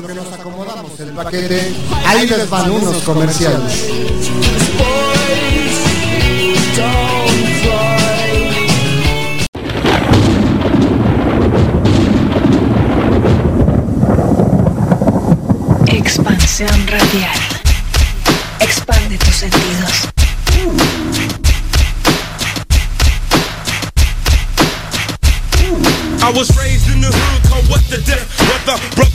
[0.00, 3.86] lo que nos acomodamos el paquete, ahí les van unos comerciales.
[15.86, 17.38] Expansión radial.
[18.60, 20.08] Expande tus sentidos.
[26.22, 29.05] I was raised in the hood, called what the death, what the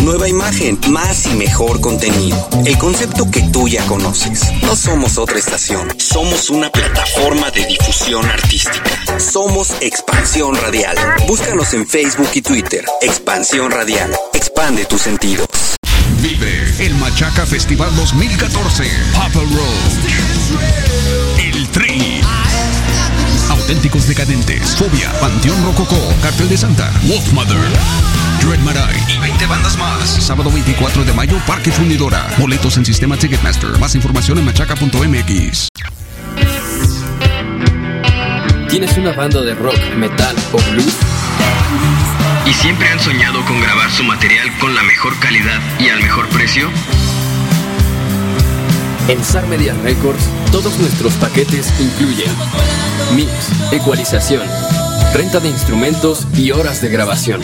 [0.04, 2.36] nueva imagen, más y mejor contenido.
[2.64, 4.42] El concepto que tú ya conoces.
[4.62, 9.18] No somos otra estación, somos una plataforma de difusión artística.
[9.18, 10.96] Somos Expansión Radial.
[11.26, 12.84] Búscanos en Facebook y Twitter.
[13.00, 14.10] Expansión Radial.
[14.34, 15.48] Expande tus sentidos.
[16.20, 18.84] Vive el Machaca Festival 2014.
[19.14, 21.23] Papa Road.
[23.64, 27.56] Auténticos Decadentes, Fobia, Panteón Rococó, Cartel de Santa, Wolfmother,
[28.42, 30.06] Dread Marai y 20 bandas más.
[30.22, 32.28] Sábado 24 de mayo, Parque Fundidora.
[32.36, 33.70] Boletos en sistema Ticketmaster.
[33.78, 35.68] Más información en machaca.mx.
[38.68, 40.94] ¿Tienes una banda de rock, metal o blues?
[42.44, 46.28] ¿Y siempre han soñado con grabar su material con la mejor calidad y al mejor
[46.28, 46.68] precio?
[49.06, 52.30] En SAR Media Records, todos nuestros paquetes incluyen
[53.14, 53.30] mix,
[53.70, 54.42] ecualización,
[55.12, 57.42] renta de instrumentos y horas de grabación.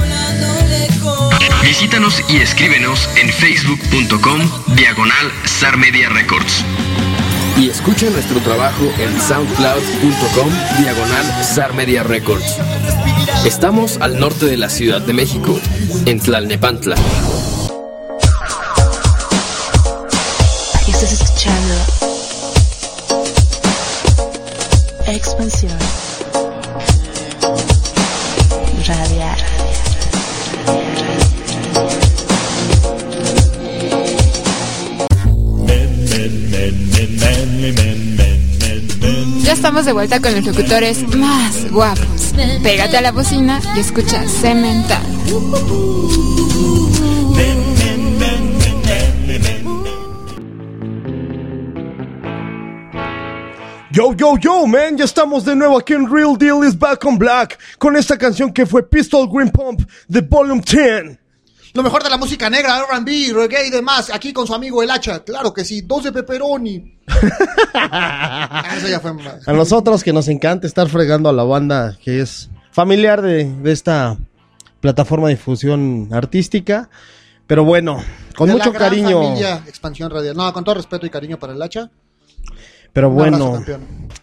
[1.62, 4.40] Visítanos y escríbenos en facebook.com
[4.74, 6.64] diagonal SAR Media Records.
[7.58, 12.56] Y escucha nuestro trabajo en soundcloud.com diagonal SAR Media Records.
[13.44, 15.60] Estamos al norte de la Ciudad de México,
[16.06, 16.96] en Tlalnepantla.
[25.12, 25.76] Expansión
[28.86, 29.36] Radial.
[39.42, 42.32] Ya estamos de vuelta con los locutores más guapos.
[42.62, 45.02] Pégate a la bocina y escucha Cemental.
[53.92, 57.18] Yo, yo, yo, man, ya estamos de nuevo aquí en Real Deal is Back on
[57.18, 61.18] Black con esta canción que fue Pistol Green Pump de Volume 10.
[61.74, 64.90] Lo mejor de la música negra, R&B, reggae y demás, aquí con su amigo El
[64.90, 65.24] Hacha.
[65.24, 66.98] Claro que sí, dos de pepperoni.
[67.74, 69.46] Ah, Eso ya fue más.
[69.46, 73.72] A nosotros que nos encanta estar fregando a la banda que es familiar de, de
[73.72, 74.16] esta
[74.80, 76.88] plataforma de difusión artística.
[77.46, 78.02] Pero bueno,
[78.36, 79.22] con De la mucho gran cariño.
[79.22, 80.36] familia Expansión Radial.
[80.36, 81.90] No, con todo respeto y cariño para El Hacha.
[82.92, 83.64] Pero abrazo, bueno.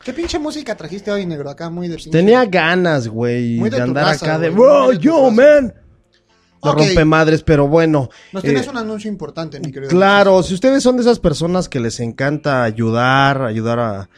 [0.04, 1.50] ¿Qué pinche música trajiste hoy, negro?
[1.50, 5.32] Acá muy de pinche- tenía ganas, güey, de andar raza, acá de, bro, yo, raza".
[5.36, 5.74] man.
[6.64, 8.10] De rompe madres, pero bueno.
[8.34, 9.90] Nos eh, tenías un anuncio importante, mi querido.
[9.90, 14.10] Claro, si ustedes son de esas personas que les encanta ayudar, ayudar a,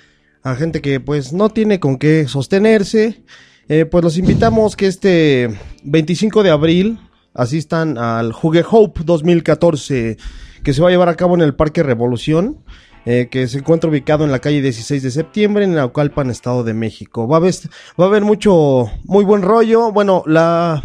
[0.41, 3.23] a gente que pues no tiene con qué sostenerse,
[3.67, 6.99] eh, pues los invitamos que este 25 de abril
[7.33, 10.17] asistan al Jugue Hope 2014
[10.63, 12.63] que se va a llevar a cabo en el Parque Revolución.
[13.05, 16.73] Eh, que se encuentra ubicado en la calle 16 de septiembre en Naucalpan, Estado de
[16.73, 17.27] México.
[17.27, 17.53] Va a haber,
[17.99, 19.91] va a haber mucho, muy buen rollo.
[19.91, 20.83] Bueno, la,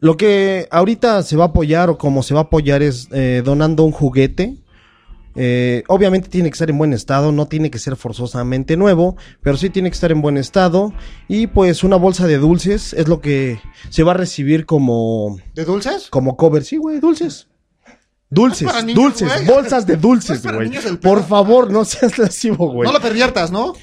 [0.00, 3.42] lo que ahorita se va a apoyar o como se va a apoyar es eh,
[3.44, 4.58] donando un juguete.
[5.38, 9.58] Eh, obviamente tiene que estar en buen estado, no tiene que ser forzosamente nuevo, pero
[9.58, 10.92] sí tiene que estar en buen estado.
[11.28, 13.60] Y pues una bolsa de dulces es lo que
[13.90, 16.08] se va a recibir como, ¿De dulces?
[16.08, 16.64] como cover.
[16.64, 17.48] Sí, güey, dulces.
[18.28, 19.46] Dulces, niños, dulces, güey.
[19.46, 20.70] bolsas de dulces, güey.
[21.00, 22.86] Por favor, no seas lascivo, güey.
[22.86, 23.74] No lo perviertas, ¿no?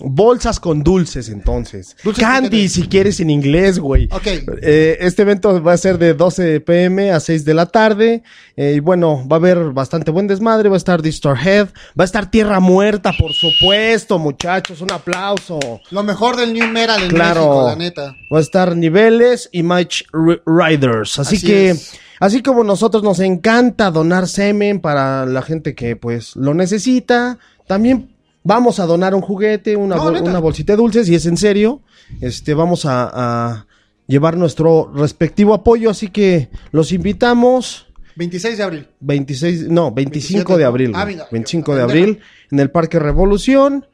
[0.00, 1.96] Bolsas con dulces, entonces.
[2.02, 4.08] Dulces Candy, con- si quieres, en inglés, güey.
[4.10, 4.26] Ok.
[4.60, 8.22] Eh, este evento va a ser de 12 pm a 6 de la tarde.
[8.56, 10.68] eh, y bueno, va a haber bastante buen desmadre.
[10.68, 11.68] Va a estar Distorhead.
[11.98, 14.80] Va a estar Tierra Muerta, por supuesto, muchachos.
[14.80, 15.60] Un aplauso.
[15.90, 17.40] Lo mejor del New Metal en Claro.
[17.42, 18.16] México, la neta.
[18.32, 21.18] Va a estar Niveles y Match Ri- Riders.
[21.20, 21.92] Así, Así que, es.
[22.20, 28.14] Así como nosotros nos encanta donar semen para la gente que pues lo necesita, también
[28.42, 30.30] vamos a donar un juguete, una, No, bol- neta.
[30.30, 31.80] una bolsita de dulces, y es en serio.
[32.20, 33.66] Este, vamos a, a
[34.06, 37.86] llevar nuestro respectivo apoyo, así que los invitamos.
[38.16, 38.88] 26 de abril.
[39.00, 40.92] 26, no, 25 27, de abril.
[40.94, 41.14] Ah, güey.
[41.16, 43.86] mira, 25 la de abril en el Parque Revolución.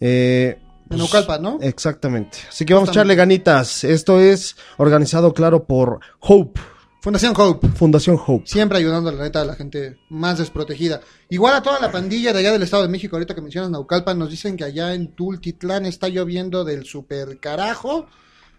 [0.00, 0.58] Eh,
[0.88, 1.58] En Naucalpan, ¿no?
[1.60, 2.38] Exactamente.
[2.48, 3.82] Así que vamos a echarle ganitas.
[3.84, 6.60] Esto es organizado, claro, por Hope,
[7.06, 7.68] Fundación Hope.
[7.68, 8.48] Fundación Hope.
[8.48, 11.00] Siempre ayudando, la neta, a la gente más desprotegida.
[11.28, 14.18] Igual a toda la pandilla de allá del Estado de México, ahorita que mencionas Naucalpan,
[14.18, 18.06] nos dicen que allá en Tultitlán está lloviendo del super carajo.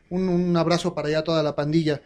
[0.10, 2.02] Un, un abrazo para allá a toda la pandilla.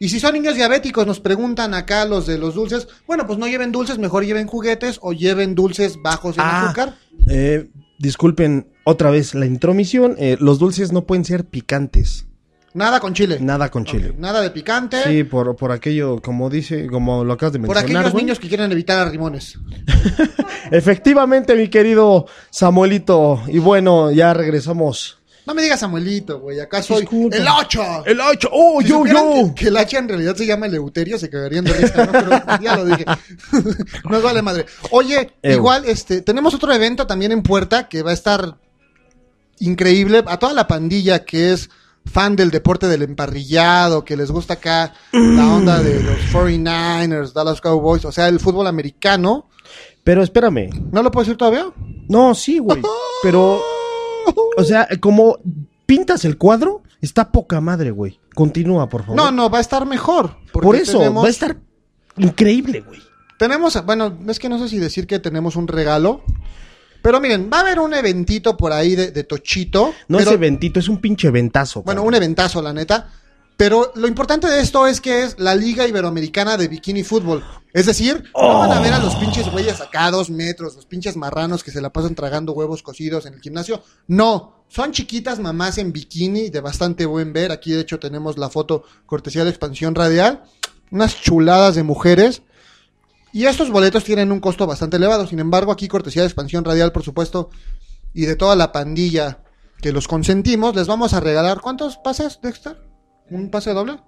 [0.00, 2.88] Y si son niños diabéticos, nos preguntan acá los de los dulces.
[3.06, 6.64] Bueno, pues no lleven dulces, mejor lleven juguetes o lleven dulces bajos en Ah.
[6.64, 6.96] azúcar.
[7.28, 7.70] Eh,
[8.00, 10.16] disculpen otra vez la intromisión.
[10.18, 12.26] Eh, los dulces no pueden ser picantes.
[12.74, 13.38] Nada con chile.
[13.40, 14.12] Nada con chile.
[14.18, 15.02] Nada de picante.
[15.04, 17.98] Sí, por, por aquello, como dice, como lo acabas de por mencionar.
[18.00, 18.24] aquellos güey.
[18.24, 19.56] niños que quieren evitar arrimones.
[20.70, 23.42] Efectivamente, mi querido Samuelito.
[23.46, 25.18] Y bueno, ya regresamos.
[25.46, 26.58] No me digas Samuelito, güey.
[26.58, 27.36] Acá soy Disculpa.
[27.36, 28.02] el hacha.
[28.06, 28.48] El hacha.
[28.50, 29.52] ¡Oh, Si yo, yo!
[29.54, 32.12] Que, que el hacha en realidad se llama Eleuterio, se cagarían de risa, ¿no?
[32.12, 33.04] Pero ya lo dije.
[34.10, 34.64] Nos vale madre.
[34.90, 35.52] Oye, Ew.
[35.52, 38.56] igual, este, tenemos otro evento también en puerta que va a estar
[39.60, 40.24] increíble.
[40.26, 41.68] A toda la pandilla que es
[42.06, 47.60] fan del deporte del emparrillado, que les gusta acá la onda de los 49ers, Dallas
[47.60, 49.48] Cowboys, o sea, el fútbol americano.
[50.02, 50.68] Pero espérame.
[50.92, 51.66] ¿No lo puedo decir todavía?
[52.08, 52.82] No, sí, güey.
[53.22, 53.60] Pero
[54.56, 55.38] O sea, como
[55.86, 58.20] pintas el cuadro, está poca madre, güey.
[58.34, 59.16] Continúa, por favor.
[59.16, 60.36] No, no, va a estar mejor.
[60.52, 61.56] Por eso, tenemos- va a estar
[62.16, 63.00] increíble, güey.
[63.38, 66.22] Tenemos, bueno, es que no sé si decir que tenemos un regalo.
[67.04, 69.92] Pero miren, va a haber un eventito por ahí de, de Tochito.
[70.08, 71.82] No pero- es eventito, es un pinche ventazo.
[71.82, 73.10] Bueno, un eventazo, la neta.
[73.58, 77.44] Pero lo importante de esto es que es la Liga Iberoamericana de Bikini Fútbol.
[77.74, 80.86] Es decir, no van a ver a los pinches güeyes acá a dos metros, los
[80.86, 83.82] pinches marranos que se la pasan tragando huevos cocidos en el gimnasio.
[84.08, 87.52] No, son chiquitas mamás en bikini de bastante buen ver.
[87.52, 90.42] Aquí de hecho tenemos la foto cortesía de expansión radial.
[90.90, 92.40] Unas chuladas de mujeres.
[93.34, 95.26] Y estos boletos tienen un costo bastante elevado.
[95.26, 97.50] Sin embargo, aquí cortesía de expansión radial, por supuesto,
[98.14, 99.40] y de toda la pandilla
[99.82, 102.78] que los consentimos, les vamos a regalar ¿cuántos pases, Dexter?
[103.30, 103.98] ¿Un pase doble?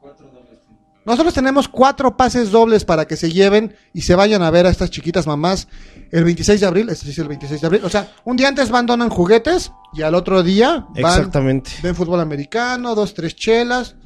[1.05, 4.70] Nosotros tenemos cuatro pases dobles para que se lleven y se vayan a ver a
[4.70, 5.66] estas chiquitas mamás
[6.12, 6.89] el 26 de abril.
[6.89, 7.85] Este sí es el 26 de abril.
[7.85, 11.72] O sea, un día antes van, donan juguetes y al otro día van, Exactamente.
[11.83, 13.97] ven fútbol americano, dos, tres chelas,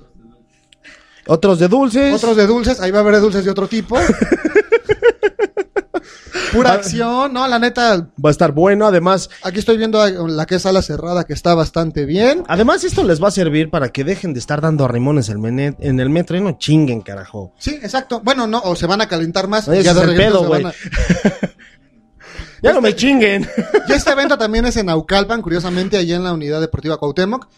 [1.27, 2.15] Otros de dulces.
[2.15, 2.81] otros de dulces.
[2.81, 3.99] Ahí va a haber dulces de otro tipo.
[6.53, 7.47] Pura acción, ¿no?
[7.47, 9.31] La neta, Va a estar bueno, además.
[9.43, 12.45] aquí estoy viendo la que es sala cerrada que está bastante bien.
[12.49, 16.01] Además, esto les va a servir para que dejen de estar dando arrimones el en
[16.01, 17.55] el metro y no chinguen, carajo.
[17.59, 18.21] Sí, exacto.
[18.23, 19.69] Bueno, no, o se van a calentar más.
[19.69, 20.65] Y ya de el pedo, güey.
[20.65, 20.73] a-
[22.63, 23.49] Ya no me chinguen.
[23.89, 27.49] Y este evento también es en Naucalpan, curiosamente, allá en la unidad deportiva Cuauhtémoc.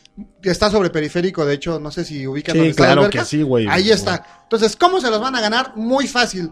[0.42, 3.24] Está sobre periférico, de hecho, no sé si ubican Sí, dónde está la claro que
[3.24, 3.66] sí, güey.
[3.68, 4.24] Ahí está.
[4.44, 5.72] Entonces, ¿cómo se los van a ganar?
[5.76, 6.50] Muy fácil.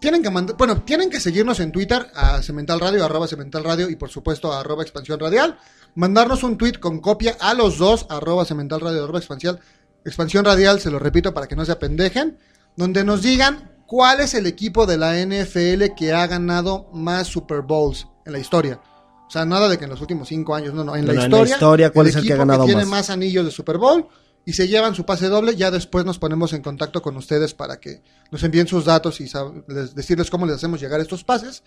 [0.00, 3.90] Tienen que mandar, bueno, tienen que seguirnos en Twitter a Cemental Radio, arroba Cemental Radio
[3.90, 5.58] y por supuesto a arroba Expansión Radial.
[5.96, 9.58] Mandarnos un tweet con copia a los dos, arroba Cemental Radio, arroba Expansión,
[10.04, 12.38] Expansión Radial, se lo repito para que no se apendejen,
[12.76, 17.62] donde nos digan cuál es el equipo de la NFL que ha ganado más Super
[17.62, 18.80] Bowls en la historia.
[19.26, 21.20] O sea, nada de que en los últimos cinco años, no, no, en la no,
[21.24, 21.54] en la historia.
[21.54, 22.90] historia, ¿cuál es el que ha equipo ganado tiene más?
[22.90, 24.06] más anillos de Super Bowl
[24.48, 25.56] y se llevan su pase doble.
[25.56, 29.30] Ya después nos ponemos en contacto con ustedes para que nos envíen sus datos y
[29.68, 31.62] les- decirles cómo les hacemos llegar estos pases.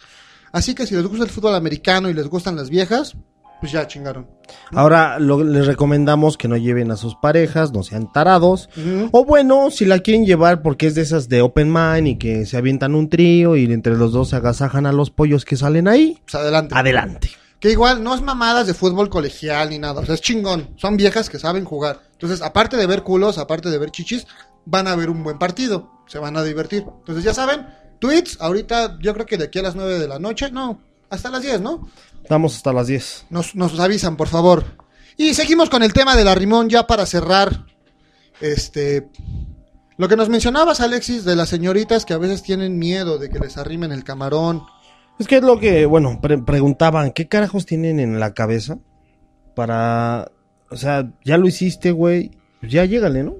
[0.51, 3.15] Así que si les gusta el fútbol americano y les gustan las viejas,
[3.59, 4.27] pues ya chingaron.
[4.71, 8.67] Ahora lo- les recomendamos que no lleven a sus parejas, no sean tarados.
[8.75, 9.09] Ujú.
[9.11, 12.47] O bueno, si la quieren llevar porque es de esas de open mind y que
[12.47, 15.88] se avientan un trío y entre los dos se agasajan a los pollos que salen
[15.88, 16.73] ahí, Pues adelante.
[16.75, 17.29] adelante.
[17.59, 20.01] Que igual no es mamadas de fútbol colegial ni nada.
[20.01, 20.69] O sea, es chingón.
[20.77, 21.99] Son viejas que saben jugar.
[22.22, 24.28] Entonces, aparte de ver culos, aparte de ver chichis,
[24.65, 25.89] van a ver un buen partido.
[26.07, 26.86] Se van a divertir.
[26.99, 27.65] Entonces, ya saben,
[27.99, 31.30] tweets, ahorita yo creo que de aquí a las 9 de la noche, no, hasta
[31.32, 31.89] las 10, ¿no?
[32.30, 33.26] Damos hasta las 10.
[33.32, 34.63] Nos, nos avisan, por favor.
[35.17, 37.65] Y seguimos con el tema de la rimón ya para cerrar.
[38.39, 39.09] Este.
[39.97, 43.39] Lo que nos mencionabas, Alexis, de las señoritas que a veces tienen miedo de que
[43.39, 44.63] les arrimen el camarón.
[45.19, 48.80] Es que es lo que, bueno, pre- preguntaban, ¿qué carajos tienen en la cabeza
[49.55, 50.32] para,
[50.72, 53.36] o sea, ya lo hiciste, güey, pues ya llégale, ¿no?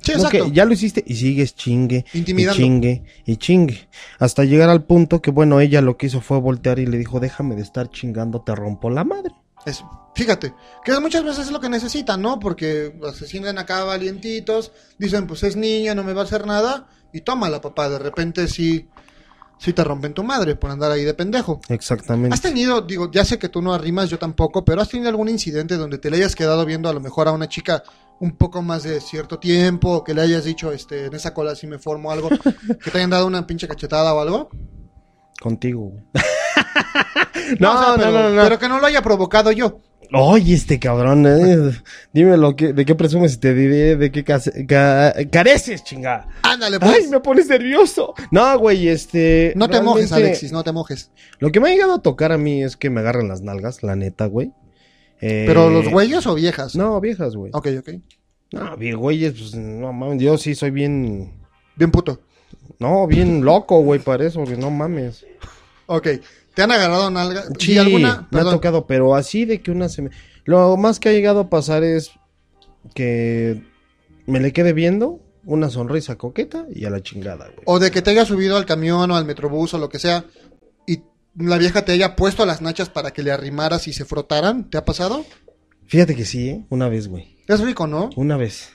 [0.00, 0.46] Sí, exacto.
[0.46, 2.58] que ya lo hiciste y sigues chingue, Intimidando.
[2.60, 3.88] y chingue, y chingue.
[4.18, 7.20] Hasta llegar al punto que, bueno, ella lo que hizo fue voltear y le dijo,
[7.20, 9.32] déjame de estar chingando, te rompo la madre.
[9.64, 9.84] Es-
[10.16, 10.52] fíjate,
[10.84, 12.40] que muchas veces es lo que necesitan, ¿no?
[12.40, 16.88] Porque se sienten acá valientitos, dicen, pues es niña, no me va a hacer nada,
[17.12, 18.88] y tómala, papá, de repente sí,
[19.62, 21.60] sí te rompen tu madre por andar ahí de pendejo.
[21.68, 22.34] Exactamente.
[22.34, 25.28] ¿Has tenido, digo, ya sé que tú no arrimas, yo tampoco, pero has tenido algún
[25.28, 27.84] incidente donde te le hayas quedado viendo a lo mejor a una chica
[28.18, 31.54] un poco más de cierto tiempo, o que le hayas dicho, este, en esa cola
[31.54, 32.28] sí me formo algo,
[32.82, 34.50] que te hayan dado una pinche cachetada o algo?
[35.40, 35.92] Contigo.
[37.60, 38.42] No, no, o sea, pero, no, no, no.
[38.42, 39.78] pero que no lo haya provocado yo.
[40.14, 41.72] Oye, este cabrón, eh.
[42.12, 46.28] Dime lo que, de qué presumes y te diré de qué ca- careces, chingada.
[46.42, 46.92] Ándale, pues.
[46.92, 48.14] Ay, me pones nervioso.
[48.30, 49.52] No, güey, este.
[49.56, 51.10] No te mojes, Alexis, no te mojes.
[51.38, 53.82] Lo que me ha llegado a tocar a mí es que me agarren las nalgas,
[53.82, 54.52] la neta, güey.
[55.20, 56.74] Eh, ¿Pero los güeyes o viejas?
[56.74, 57.50] No, viejas, güey.
[57.54, 57.90] Ok, ok.
[58.52, 60.20] No, bien, güeyes, pues no mames.
[60.22, 61.32] Yo sí soy bien.
[61.76, 62.20] Bien puto.
[62.78, 65.24] No, bien loco, güey, para eso, güey, no mames.
[65.86, 66.08] Ok.
[66.54, 67.44] ¿Te han agarrado nalga?
[67.58, 68.28] ¿Y Sí, alguna?
[68.30, 70.10] me ha tocado, pero así de que una se me...
[70.44, 72.10] Lo más que ha llegado a pasar es
[72.94, 73.62] que
[74.26, 77.62] me le quede viendo una sonrisa coqueta y a la chingada, güey.
[77.64, 80.24] O de que te haya subido al camión o al metrobús o lo que sea
[80.86, 81.00] y
[81.36, 84.68] la vieja te haya puesto las nachas para que le arrimaras y se frotaran.
[84.68, 85.24] ¿Te ha pasado?
[85.86, 86.64] Fíjate que sí, ¿eh?
[86.70, 87.36] Una vez, güey.
[87.48, 88.10] Es rico, ¿no?
[88.16, 88.70] Una vez.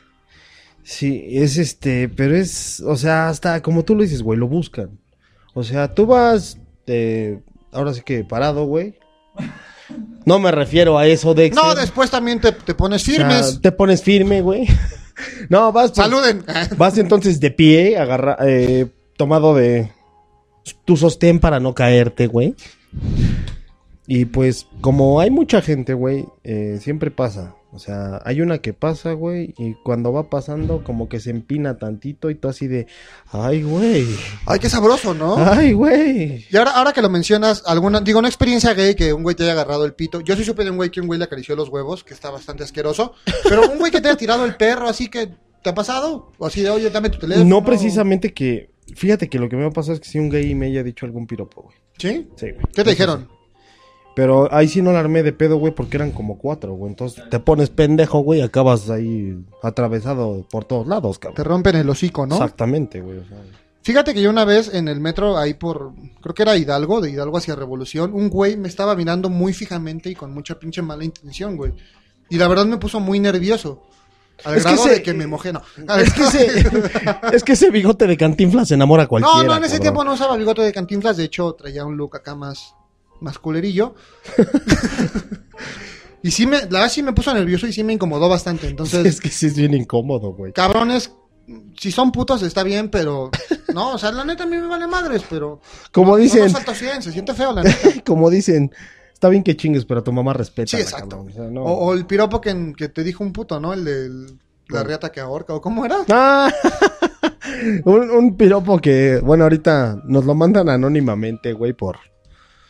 [0.83, 4.99] Sí, es este, pero es, o sea, hasta como tú lo dices, güey, lo buscan.
[5.53, 7.41] O sea, tú vas, eh,
[7.77, 8.95] ahora sí que parado, güey.
[10.25, 11.49] No me refiero a eso de...
[11.51, 13.61] No, después también te, te pones O sea, firmes.
[13.61, 14.67] te pones firme, güey.
[15.49, 15.91] No, vas...
[15.91, 16.43] pues, Saluden.
[16.77, 18.85] Vas entonces de pie, agarra, eh,
[19.17, 19.91] tomado de
[20.85, 22.53] tu sostén para no caerte, güey.
[24.05, 27.55] Y pues, como hay mucha gente, güey, eh, siempre pasa.
[27.77, 31.77] O sea, hay una que pasa, güey, y cuando va pasando, como que se empina
[31.77, 32.87] tantito y tú así de,
[33.31, 34.07] ay, güey,
[34.47, 35.35] Ay, qué sabroso, ¿no?
[35.37, 36.43] ay, güey.
[36.49, 39.43] Y ahora, ahora que lo mencionas, alguna, digo, una experiencia gay que un güey te
[39.43, 40.21] haya agarrado el pito.
[40.21, 42.31] Yo sí supe de un güey que un güey le acarició los huevos, que está
[42.31, 43.13] bastante asqueroso.
[43.47, 45.29] Pero un güey que te haya tirado el perro, así que,
[45.61, 46.31] ¿te ha pasado?
[46.39, 47.45] O así de, oye, dame tu teléfono.
[47.47, 50.55] No precisamente que, fíjate que lo que me ha pasado es que si un gay
[50.55, 51.75] me haya dicho algún piropo, güey.
[51.99, 52.27] ¿Sí?
[52.37, 52.65] Sí, güey.
[52.73, 53.36] ¿Qué te dijeron?
[54.17, 56.89] Pero ahí sí no la armé de pedo, güey, porque eran como cuatro, güey.
[56.89, 61.45] Entonces te pones pendejo, güey, y acabas ahí atravesado por todos lados, Te cabrón.
[61.45, 62.33] rompen el hocico, ¿no?
[62.35, 63.19] Exactamente, güey.
[63.19, 63.37] o sea.
[63.83, 67.11] Fíjate que yo una vez en el metro, ahí por, creo que era Hidalgo, de
[67.11, 71.03] Hidalgo hacia Revolución, un güey me estaba mirando muy fijamente y con mucha pinche mala
[71.05, 71.73] intención, güey.
[72.29, 73.83] Y la verdad me puso muy nervioso.
[74.43, 75.61] Al Es que grado ese- de que me mojé, no.
[75.99, 76.47] Es que ese,
[77.33, 79.37] es que ese bigote de cantinflas enamora a cualquiera.
[79.37, 79.81] No, no, en ese cabrón.
[79.81, 82.73] tiempo no usaba bigote de cantinflas, de hecho traía un look acá más,
[83.21, 83.95] más culerillo.
[86.23, 88.67] y sí me, la verdad sí me puso nervioso y sí me incomodó bastante.
[88.67, 90.53] Entonces, Es que sí es bien incómodo, güey.
[90.53, 91.11] cabrones,
[91.77, 93.31] si son putos está bien, pero
[93.73, 95.61] no, o sea, la neta a mí me vale madres, pero
[95.91, 97.89] Como no, dicen, No nos falta 100, se siente feo la neta.
[98.05, 98.71] como dicen,
[99.13, 100.75] está bien que chingues, pero tu mamá respeta.
[100.75, 101.25] Sí, exacto.
[101.55, 103.73] O, o el piropo que, que te dijo un puto, ¿no?
[103.73, 104.09] El de
[104.69, 105.97] la riata que ahorca, ¿o cómo era?
[106.09, 106.51] Ah,
[107.85, 111.97] un, un piropo que, bueno, ahorita nos lo mandan anónimamente, güey, por...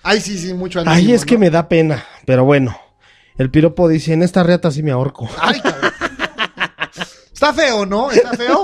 [0.10, 2.80] Ay, sí, sí, mucho Ay, anónimo, es que me da pena, pero bueno.
[3.38, 5.30] El piropo dice, en esta reata sí me ahorco.
[5.38, 5.91] Ay, cabrón.
[7.34, 8.10] Está feo, ¿no?
[8.10, 8.64] Está feo.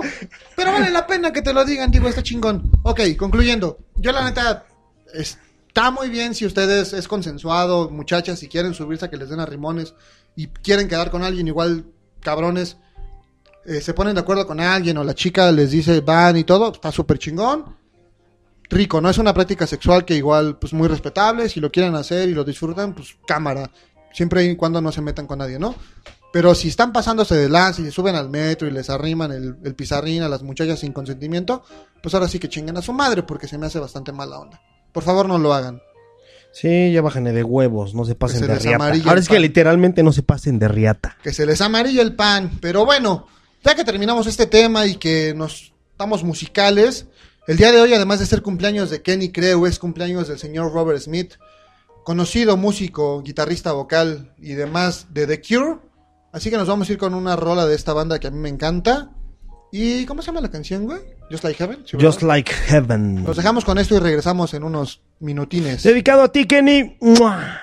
[0.56, 2.72] Pero vale la pena que te lo digan, digo, está chingón.
[2.84, 3.78] Ok, concluyendo.
[3.98, 4.66] Yo la neta,
[5.14, 9.42] está muy bien si ustedes es consensuado, muchachas, si quieren subirse a que les den
[9.42, 9.96] a rimones
[10.38, 11.88] y quieren quedar con alguien igual,
[12.22, 12.78] cabrones,
[13.66, 16.72] eh, se ponen de acuerdo con alguien o la chica les dice van y todo,
[16.72, 17.83] está súper chingón.
[18.70, 19.10] Rico, ¿no?
[19.10, 22.44] Es una práctica sexual que igual, pues muy respetable, si lo quieren hacer y lo
[22.44, 23.70] disfrutan, pues cámara.
[24.12, 25.76] Siempre y cuando no se metan con nadie, ¿no?
[26.32, 29.56] Pero si están pasándose de lanza y se suben al metro y les arriman el,
[29.64, 31.64] el pizarrín a las muchachas sin consentimiento,
[32.02, 34.62] pues ahora sí que chinguen a su madre porque se me hace bastante mala onda.
[34.92, 35.82] Por favor, no lo hagan.
[36.54, 38.94] Sí, ya bájenle de huevos, no se pasen se de riata.
[39.06, 41.18] Ahora es que literalmente no se pasen de riata.
[41.24, 42.60] Que se les amarilla el pan.
[42.62, 43.28] Pero bueno,
[43.64, 47.08] ya que terminamos este tema y que nos estamos musicales,
[47.48, 50.72] el día de hoy, además de ser cumpleaños de Kenny Creu, es cumpleaños del señor
[50.72, 51.34] Robert Smith,
[52.04, 55.80] conocido músico, guitarrista vocal y demás de The Cure.
[56.32, 58.40] Así que nos vamos a ir con una rola de esta banda que a mí
[58.40, 59.12] me encanta.
[59.72, 61.00] ¿Y cómo se llama la canción, güey?
[61.32, 61.86] Just Like Heaven.
[62.00, 63.24] Just like heaven.
[63.24, 65.82] Nos dejamos con esto y regresamos en unos minutines.
[65.84, 66.98] Dedicado a ti, Kenny.
[67.02, 67.60] ¡Mua!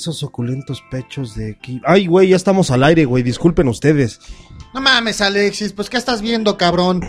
[0.00, 1.80] Esos oculentos pechos de aquí.
[1.84, 3.22] Ay, güey, ya estamos al aire, güey.
[3.22, 4.20] Disculpen ustedes.
[4.74, 7.02] No mames, Alexis, pues ¿qué estás viendo, cabrón?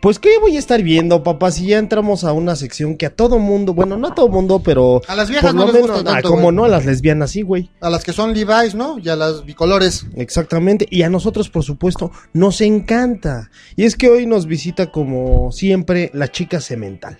[0.00, 1.50] Pues, ¿qué voy a estar viendo, papá?
[1.50, 4.60] Si ya entramos a una sección que a todo mundo, bueno, no a todo mundo,
[4.62, 5.00] pero.
[5.06, 6.56] A las viejas no les gusta tanto, como güey.
[6.56, 7.70] no, a las lesbianas sí, güey.
[7.80, 8.98] A las que son Levi's, ¿no?
[8.98, 10.06] Y a las bicolores.
[10.16, 10.86] Exactamente.
[10.90, 13.50] Y a nosotros, por supuesto, nos encanta.
[13.76, 17.18] Y es que hoy nos visita, como siempre, la chica semental.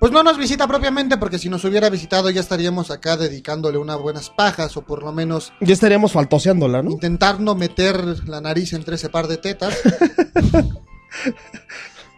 [0.00, 3.98] Pues no nos visita propiamente, porque si nos hubiera visitado ya estaríamos acá dedicándole unas
[3.98, 6.90] buenas pajas, o por lo menos Ya estaríamos faltoseándola, ¿no?
[6.92, 9.76] intentando meter la nariz entre ese par de tetas.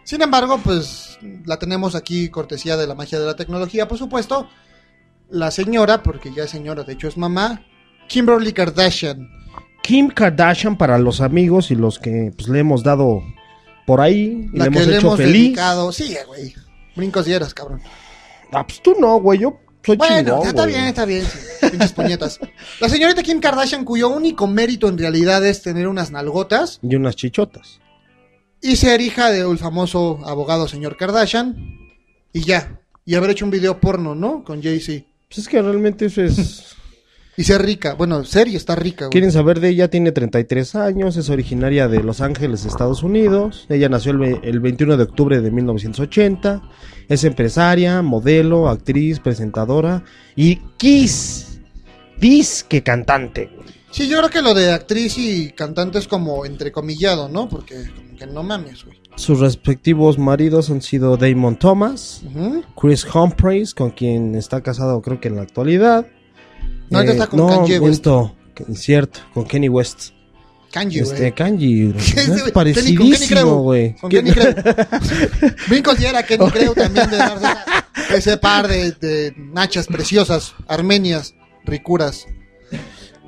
[0.03, 4.47] Sin embargo, pues la tenemos aquí cortesía de la magia de la tecnología, por supuesto.
[5.29, 7.65] La señora, porque ya es señora, de hecho es mamá,
[8.09, 9.29] Kimberly Kardashian.
[9.81, 13.23] Kim Kardashian para los amigos y los que pues, le hemos dado
[13.87, 15.33] por ahí y La le que hemos le hecho hemos feliz.
[15.43, 15.91] dedicado.
[15.93, 16.53] Sí, güey.
[16.95, 17.81] Brincos y eras, cabrón.
[18.51, 19.39] Ah, pues tú no, güey.
[19.39, 20.73] Yo soy Bueno, chingón, ya está güey.
[20.75, 21.25] bien, está bien.
[21.25, 21.69] sí.
[21.69, 22.39] Pinches puñetas.
[22.79, 27.15] La señorita Kim Kardashian, cuyo único mérito en realidad es tener unas nalgotas Y unas
[27.15, 27.79] chichotas.
[28.61, 31.55] y ser hija del famoso abogado señor Kardashian.
[32.33, 32.79] Y ya.
[33.05, 34.43] Y haber hecho un video porno, ¿no?
[34.43, 35.05] Con Jay-Z.
[35.27, 36.75] Pues es que realmente eso es...
[37.41, 37.95] Y ser rica.
[37.95, 39.13] Bueno, ser y estar rica, güey.
[39.13, 39.89] ¿Quieren saber de ella?
[39.89, 43.65] Tiene 33 años, es originaria de Los Ángeles, Estados Unidos.
[43.67, 46.61] Ella nació el, el 21 de octubre de 1980.
[47.09, 50.03] Es empresaria, modelo, actriz, presentadora
[50.35, 51.61] y Kiss.
[52.19, 53.49] Disque cantante.
[53.89, 57.49] Sí, yo creo que lo de actriz y cantante es como entrecomillado, ¿no?
[57.49, 58.99] Porque como que no mames, güey.
[59.15, 62.21] Sus respectivos maridos han sido Damon Thomas.
[62.79, 66.05] Chris Humphries, con quien está casado creo que en la actualidad.
[66.91, 68.05] No, ahorita está con no, Kanye West.
[68.75, 70.09] cierto, con Kenny West.
[71.01, 71.13] Güey.
[71.13, 71.33] Este,
[71.99, 73.95] Sí, es parecidísimo, güey.
[73.95, 74.55] Con ¿Quién- Kenny Creu.
[75.67, 77.47] Brincos y era Kenny Creu también de darse
[78.15, 81.33] ese par de, de nachas preciosas, armenias,
[81.65, 82.25] ricuras.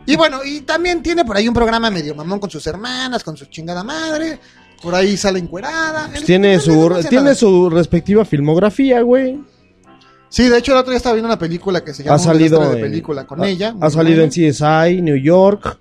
[0.06, 3.36] Y bueno, y también tiene por ahí un programa medio mamón con sus hermanas, con
[3.38, 4.40] su chingada madre.
[4.82, 6.10] Por ahí sale encuerada.
[6.12, 7.36] Pues tiene su, tiene nada.
[7.36, 9.40] su respectiva filmografía, güey.
[10.34, 12.64] Sí, de hecho el otro día estaba viendo una película que se llama Ha salido
[12.64, 13.76] en, de película con ha, ella.
[13.80, 15.78] ha salido en CSI, New York,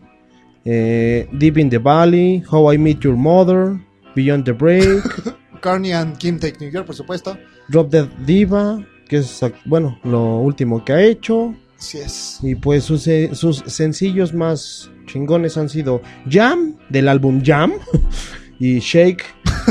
[0.66, 3.80] eh, Deep in the Valley, How I Met Your Mother,
[4.14, 5.00] Beyond the Break,
[5.62, 7.38] Carney and Kim Take New York, por supuesto.
[7.68, 11.55] Drop Dead Diva, que es, bueno, lo último que ha hecho.
[11.78, 12.38] Sí es.
[12.42, 17.72] Y pues sus, eh, sus sencillos más chingones han sido Jam, del álbum Jam,
[18.59, 19.24] y Shake,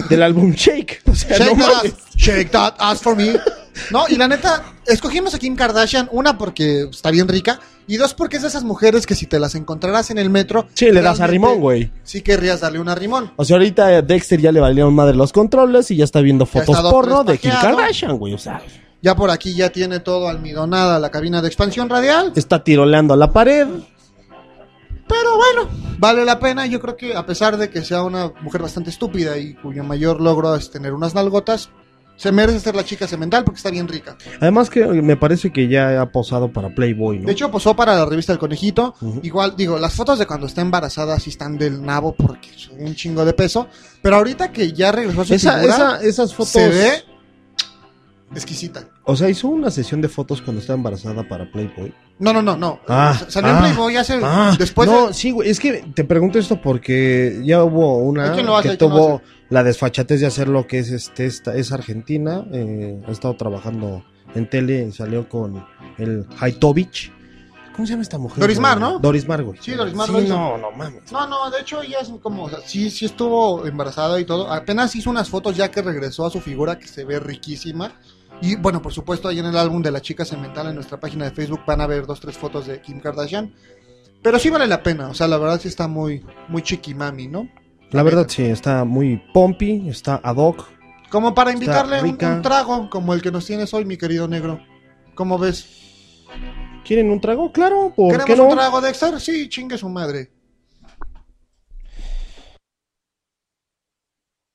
[0.10, 1.04] del álbum Shake.
[1.08, 3.36] O sea, Shake no that ass, shake that ass for me.
[3.92, 8.14] No, y la neta, escogimos a Kim Kardashian, una porque está bien rica, y dos
[8.14, 10.68] porque es de esas mujeres que si te las encontraras en el metro...
[10.74, 11.92] Sí, le das a rimón, güey.
[12.04, 13.32] Sí querrías darle una rimón.
[13.36, 16.46] O sea, ahorita a Dexter ya le valieron madre los controles y ya está viendo
[16.46, 17.52] fotos está porno de Kim.
[17.52, 18.34] Kardashian, güey.
[18.34, 18.62] O sea,
[19.02, 22.34] Ya por aquí ya tiene todo almidonada la cabina de expansión radial.
[22.36, 23.68] está tiroleando a la pared.
[25.08, 25.70] Pero bueno,
[26.00, 26.66] vale la pena.
[26.68, 30.22] Yo creo que a pesar de que sea una mujer bastante estúpida y cuyo mayor
[30.22, 31.70] logro es tener unas nalgotas,
[32.22, 34.16] se merece ser la chica semental porque está bien rica.
[34.40, 37.26] Además que me parece que ya ha posado para Playboy, ¿no?
[37.26, 38.94] De hecho, posó para la revista El Conejito.
[39.24, 42.94] Igual, digo, las fotos de cuando está embarazada sí están del nabo porque son un
[42.94, 43.68] chingo de peso.
[44.04, 46.52] Pero ahorita que ya regresó a su Esa- figura, esa- esas fotos...
[46.52, 46.92] se ve
[48.36, 48.84] exquisita.
[49.04, 51.92] O sea, hizo una sesión de fotos cuando estaba embarazada para Playboy.
[52.20, 52.80] No, no, no, no.
[52.88, 54.20] Ah, Salió en ah, Playboy hace...
[54.24, 58.32] Ah, después no, de- sí, güey, es que te pregunto esto porque ya hubo una
[58.62, 59.22] que tuvo.
[59.52, 64.04] La desfachatez de hacer lo que es este esta es argentina, eh, ha estado trabajando
[64.34, 65.64] en tele y salió con
[65.98, 67.12] el Haitovich.
[67.76, 68.40] ¿Cómo se llama esta mujer?
[68.40, 68.60] Doris?
[68.60, 68.98] Mar, ¿no?
[69.00, 69.60] Doris Mar, güey.
[69.62, 71.12] Sí, Doris Mar Sí, no, no mames.
[71.12, 74.50] No, no, de hecho ella es como, o sea, sí, sí estuvo embarazada y todo.
[74.50, 77.92] Apenas hizo unas fotos ya que regresó a su figura que se ve riquísima.
[78.42, 81.26] Y bueno, por supuesto, ahí en el álbum de la chica semental en nuestra página
[81.26, 83.54] de Facebook van a ver dos, tres fotos de Kim Kardashian.
[84.22, 87.50] Pero sí vale la pena, o sea, la verdad sí está muy, muy chiquimami, ¿no?
[87.92, 90.66] La verdad sí, está muy pompi, está ad hoc.
[91.10, 94.62] Como para invitarle un, un trago como el que nos tienes hoy, mi querido negro.
[95.14, 96.26] ¿Cómo ves?
[96.86, 97.52] ¿Quieren un trago?
[97.52, 98.46] Claro, ¿por ¿Queremos qué no?
[98.46, 99.20] un trago, Dexter?
[99.20, 100.32] Sí, chingue su madre.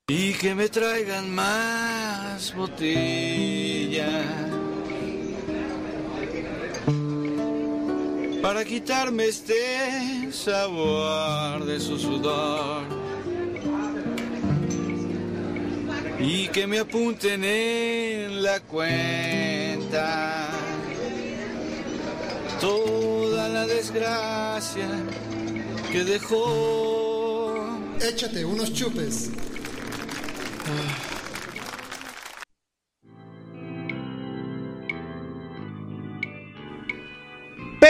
[0.09, 4.25] Y que me traigan más botellas
[8.41, 13.06] para quitarme este sabor de su sudor.
[16.19, 20.49] Y que me apunten en la cuenta
[22.61, 24.89] toda la desgracia
[25.93, 27.67] que dejó.
[28.01, 29.31] Échate unos chupes.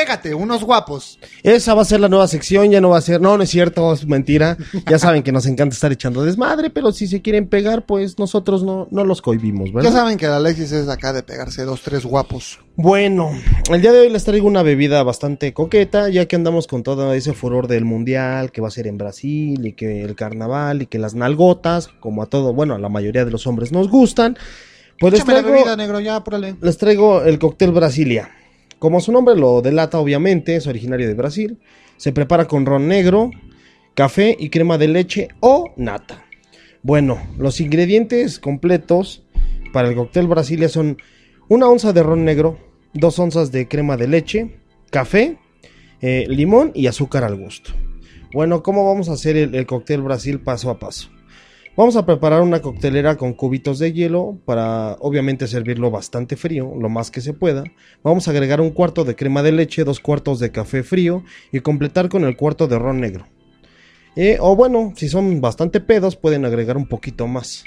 [0.06, 1.18] Pégate, unos guapos.
[1.42, 3.50] Esa va a ser la nueva sección, ya no va a ser, no, no es
[3.50, 4.56] cierto, es mentira.
[4.88, 8.62] Ya saben que nos encanta estar echando desmadre, pero si se quieren pegar, pues nosotros
[8.62, 9.90] no, no los cohibimos, ¿verdad?
[9.90, 12.60] Ya saben que la Alexis es acá de pegarse dos, tres guapos.
[12.76, 13.32] Bueno,
[13.68, 17.12] el día de hoy les traigo una bebida bastante coqueta, ya que andamos con todo
[17.12, 20.86] ese furor del mundial, que va a ser en Brasil, y que el carnaval, y
[20.86, 24.38] que las nalgotas, como a todo, bueno, a la mayoría de los hombres nos gustan.
[25.00, 26.54] Pues les la traigo, bebida, negro, ya, apúrale.
[26.62, 28.30] les traigo el cóctel Brasilia.
[28.78, 31.58] Como su nombre lo delata, obviamente, es originario de Brasil.
[31.96, 33.30] Se prepara con ron negro,
[33.94, 36.24] café y crema de leche o nata.
[36.82, 39.24] Bueno, los ingredientes completos
[39.72, 40.98] para el cóctel Brasilia son
[41.48, 42.58] una onza de ron negro,
[42.92, 44.60] dos onzas de crema de leche,
[44.90, 45.38] café,
[46.00, 47.72] eh, limón y azúcar al gusto.
[48.32, 51.10] Bueno, ¿cómo vamos a hacer el, el cóctel Brasil paso a paso?
[51.76, 56.88] Vamos a preparar una coctelera con cubitos de hielo para obviamente servirlo bastante frío, lo
[56.88, 57.64] más que se pueda.
[58.02, 61.22] Vamos a agregar un cuarto de crema de leche, dos cuartos de café frío
[61.52, 63.26] y completar con el cuarto de ron negro.
[64.16, 67.64] Eh, o bueno, si son bastante pedos pueden agregar un poquito más.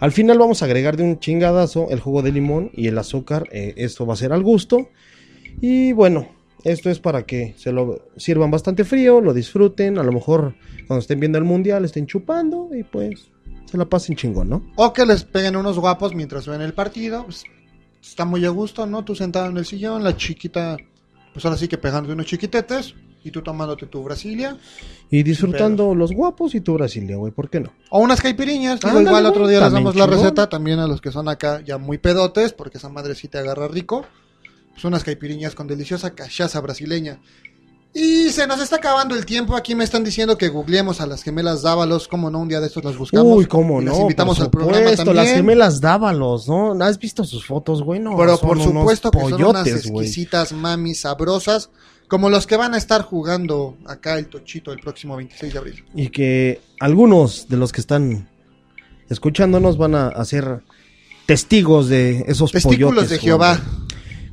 [0.00, 3.48] Al final vamos a agregar de un chingadazo el jugo de limón y el azúcar.
[3.52, 4.90] eh, esto va a ser al gusto.
[5.62, 6.28] Y bueno,
[6.62, 9.96] esto es para que se lo sirvan bastante frío, lo disfruten.
[9.96, 13.30] A lo mejor cuando estén viendo el mundial estén chupando y pues
[13.66, 14.62] se la pasen chingón, ¿no?
[14.76, 17.24] O que les peguen unos guapos mientras ven el partido.
[17.24, 17.44] pues,
[18.02, 19.04] está muy a gusto, ¿no?
[19.04, 20.76] Tú sentado en el sillón, la chiquita,
[21.32, 22.94] pues ahora sí que pegándote unos chiquitetes.
[23.24, 24.56] Y tú tomándote tu Brasilia.
[25.10, 27.72] Y disfrutando los guapos y tu Brasilia, güey, ¿por qué no?
[27.90, 28.78] O unas caipiriñas.
[28.78, 31.76] Digo, igual otro día les damos la receta también a los que son acá ya
[31.76, 34.06] muy pedotes, porque esa madre sí te agarra rico.
[34.74, 37.18] Pues unas caipiriñas con deliciosa cachaza brasileña.
[37.98, 39.56] Y se nos está acabando el tiempo.
[39.56, 42.08] Aquí me están diciendo que googleemos a las gemelas Dávalos.
[42.08, 43.34] Como no, un día de estos las buscamos.
[43.34, 43.92] Uy, cómo Y no.
[43.92, 45.16] Las invitamos por al programa también.
[45.16, 46.72] Las gemelas Dávalos, ¿no?
[46.84, 47.98] ¿Has visto sus fotos, güey?
[47.98, 51.70] No, Pero por supuesto que son unas exquisitas mamis sabrosas.
[52.06, 55.84] Como los que van a estar jugando acá el Tochito el próximo 26 de abril.
[55.94, 58.28] Y que algunos de los que están
[59.08, 60.60] escuchándonos van a, ser
[61.24, 63.08] testigos de esos Testículos pollotes.
[63.08, 63.58] de Jehová.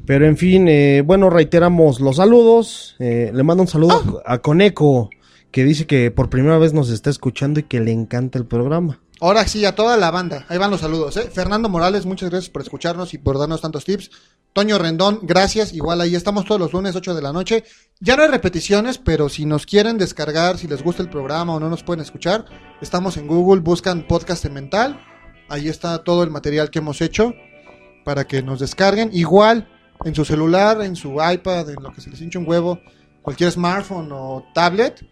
[0.06, 2.96] Pero en fin, eh, bueno, reiteramos los saludos.
[3.00, 4.34] Eh, le mando un saludo Ah.
[4.34, 5.10] a, Coneco,
[5.52, 9.00] que dice que por primera vez nos está escuchando y que le encanta el programa.
[9.22, 10.46] Ahora sí, a toda la banda.
[10.50, 11.16] Ahí van los saludos.
[11.16, 11.30] ¿eh?
[11.32, 14.12] Fernando Morales, muchas gracias por escucharnos y por darnos tantos tips.
[14.52, 15.74] Toño Rendón, gracias.
[15.74, 17.64] Igual ahí estamos todos los lunes, 8 de la noche.
[18.02, 21.60] Ya no hay repeticiones, pero si nos quieren descargar, si les gusta el programa o
[21.60, 22.46] no nos pueden escuchar,
[22.82, 25.00] estamos en Google, buscan podcast en mental.
[25.48, 27.34] Ahí está todo el material que hemos hecho
[28.04, 29.10] para que nos descarguen.
[29.14, 29.70] Igual
[30.04, 32.80] en su celular, en su iPad, en lo que se les hinche un huevo,
[33.22, 35.06] cualquier smartphone o tablet.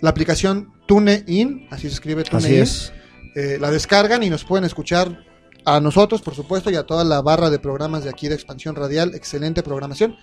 [0.00, 2.44] La aplicación TuneIn, así se escribe TuneIn.
[2.44, 2.92] Así es.
[3.34, 5.24] Eh, la descargan y nos pueden escuchar
[5.64, 8.76] a nosotros, por supuesto, y a toda la barra de programas de aquí de Expansión
[8.76, 9.14] Radial.
[9.14, 10.16] Excelente programación.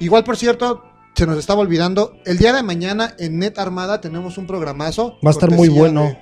[0.00, 0.82] Igual, por cierto,
[1.14, 5.18] se nos estaba olvidando, el día de mañana en Net Armada tenemos un programazo.
[5.24, 6.04] Va a estar muy bueno.
[6.04, 6.18] De,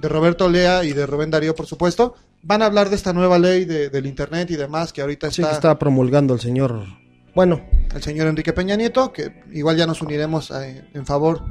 [0.00, 2.14] de Roberto Lea y de Rubén Darío, por supuesto.
[2.42, 5.36] Van a hablar de esta nueva ley de- del Internet y demás que ahorita Sí,
[5.36, 6.84] que está, está promulgando el señor.
[7.34, 7.60] Bueno,
[7.94, 11.42] el señor Enrique Peña Nieto, que igual ya nos uniremos eh, en favor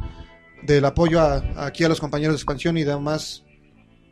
[0.64, 3.44] del apoyo a- aquí a los compañeros de expansión y demás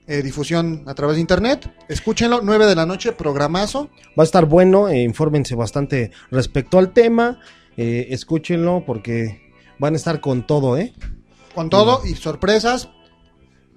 [0.08, 1.74] eh, difusión a través de internet.
[1.90, 3.90] Escúchenlo, 9 de la noche, programazo.
[4.18, 4.88] va a estar bueno.
[4.88, 7.40] eh, infórmense bastante respecto al tema.
[7.78, 10.94] eh, escúchenlo porque van a estar con todo, ¿eh?
[11.56, 12.88] Con todo y sorpresas.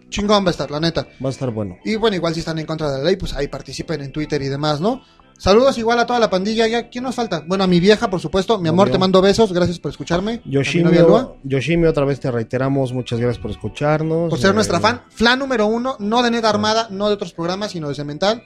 [0.09, 1.07] Chingón va a estar, la neta.
[1.23, 1.79] Va a estar bueno.
[1.85, 4.41] Y bueno, igual si están en contra de la ley, pues ahí participen en Twitter
[4.43, 5.03] y demás, ¿no?
[5.39, 6.67] Saludos igual a toda la pandilla.
[6.67, 7.45] Ya, ¿Quién nos falta?
[7.47, 8.59] Bueno, a mi vieja, por supuesto.
[8.59, 8.95] Mi amor, Obvio.
[8.95, 9.53] te mando besos.
[9.53, 10.43] Gracias por escucharme.
[10.45, 11.39] Yoshimio.
[11.45, 12.93] Yoshimio, otra vez te reiteramos.
[12.93, 14.31] Muchas gracias por escucharnos.
[14.31, 15.03] Por ser eh, nuestra fan.
[15.11, 18.43] Flan número uno, no de Net Armada, no de otros programas, sino de Cemental.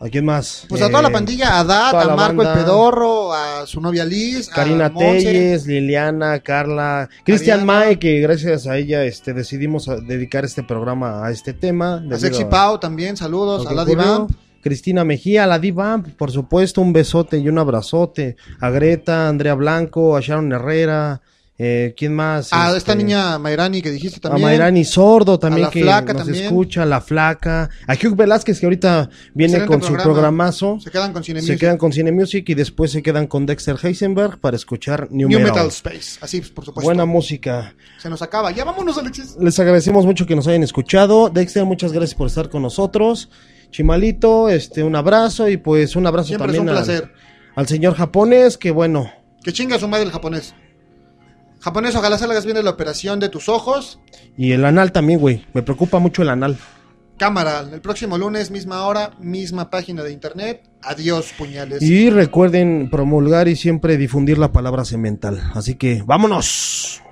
[0.00, 0.64] ¿A quién más?
[0.68, 2.52] Pues a toda la Eh, pandilla, a Dat, toda a Marco banda.
[2.54, 4.94] el Pedorro, a su novia Liz, Karina a.
[4.94, 7.66] Telles, Liliana, Carla, Cristian.
[7.66, 12.00] Mae, que gracias a ella este, decidimos a- dedicar este programa a este tema.
[12.12, 13.84] A Sexy Pau también, saludos, a que la.
[13.84, 14.30] Divamp.
[14.60, 18.36] Cristina Mejía, a la Diva, por supuesto, un besote y un abrazote.
[18.60, 21.22] A Greta, a Andrea Blanco, a Sharon Herrera,
[21.60, 22.52] eh, ¿quién más?
[22.52, 24.46] A Este, esta niña Mayrani que dijiste A también.
[24.48, 26.44] Mayrani Sordo también la que Flaca nos también.
[26.44, 27.68] escucha, la flaca.
[27.86, 30.04] A Hugh Velázquez que ahorita viene Excelente con su programa.
[30.14, 30.78] programazo.
[30.80, 31.60] Se quedan con Cine Se Music.
[31.60, 35.38] quedan con Cine Music y después se quedan con Dexter Heisenberg para escuchar New, New
[35.40, 35.54] Metal.
[35.54, 36.18] Metal Space.
[36.20, 36.86] Así, por supuesto.
[36.86, 37.74] Buena música.
[37.98, 38.52] Se nos acaba.
[38.52, 39.36] Ya vámonos, Alexis.
[39.40, 41.28] Les agradecemos mucho que nos hayan escuchado.
[41.28, 43.30] Dexter, muchas gracias por estar con nosotros.
[43.72, 47.12] Chimalito, este, un abrazo y pues un abrazo Siempre es también un al- placer.
[47.54, 49.10] Al, señor japonés, que bueno,
[49.42, 50.54] Que chinga su madre el japonés.
[51.60, 54.00] Japonés, ojalá salgas bien de la operación de tus ojos.
[54.36, 55.44] y el anal también, güey.
[55.54, 56.56] Me preocupa mucho el anal.
[57.18, 60.70] Cámara, el próximo lunes, misma hora, misma página de internet.
[60.82, 61.82] Adiós, puñales.
[61.82, 65.42] Y recuerden promulgar y siempre difundir la palabra cemental.
[65.54, 67.02] Así que vámonos.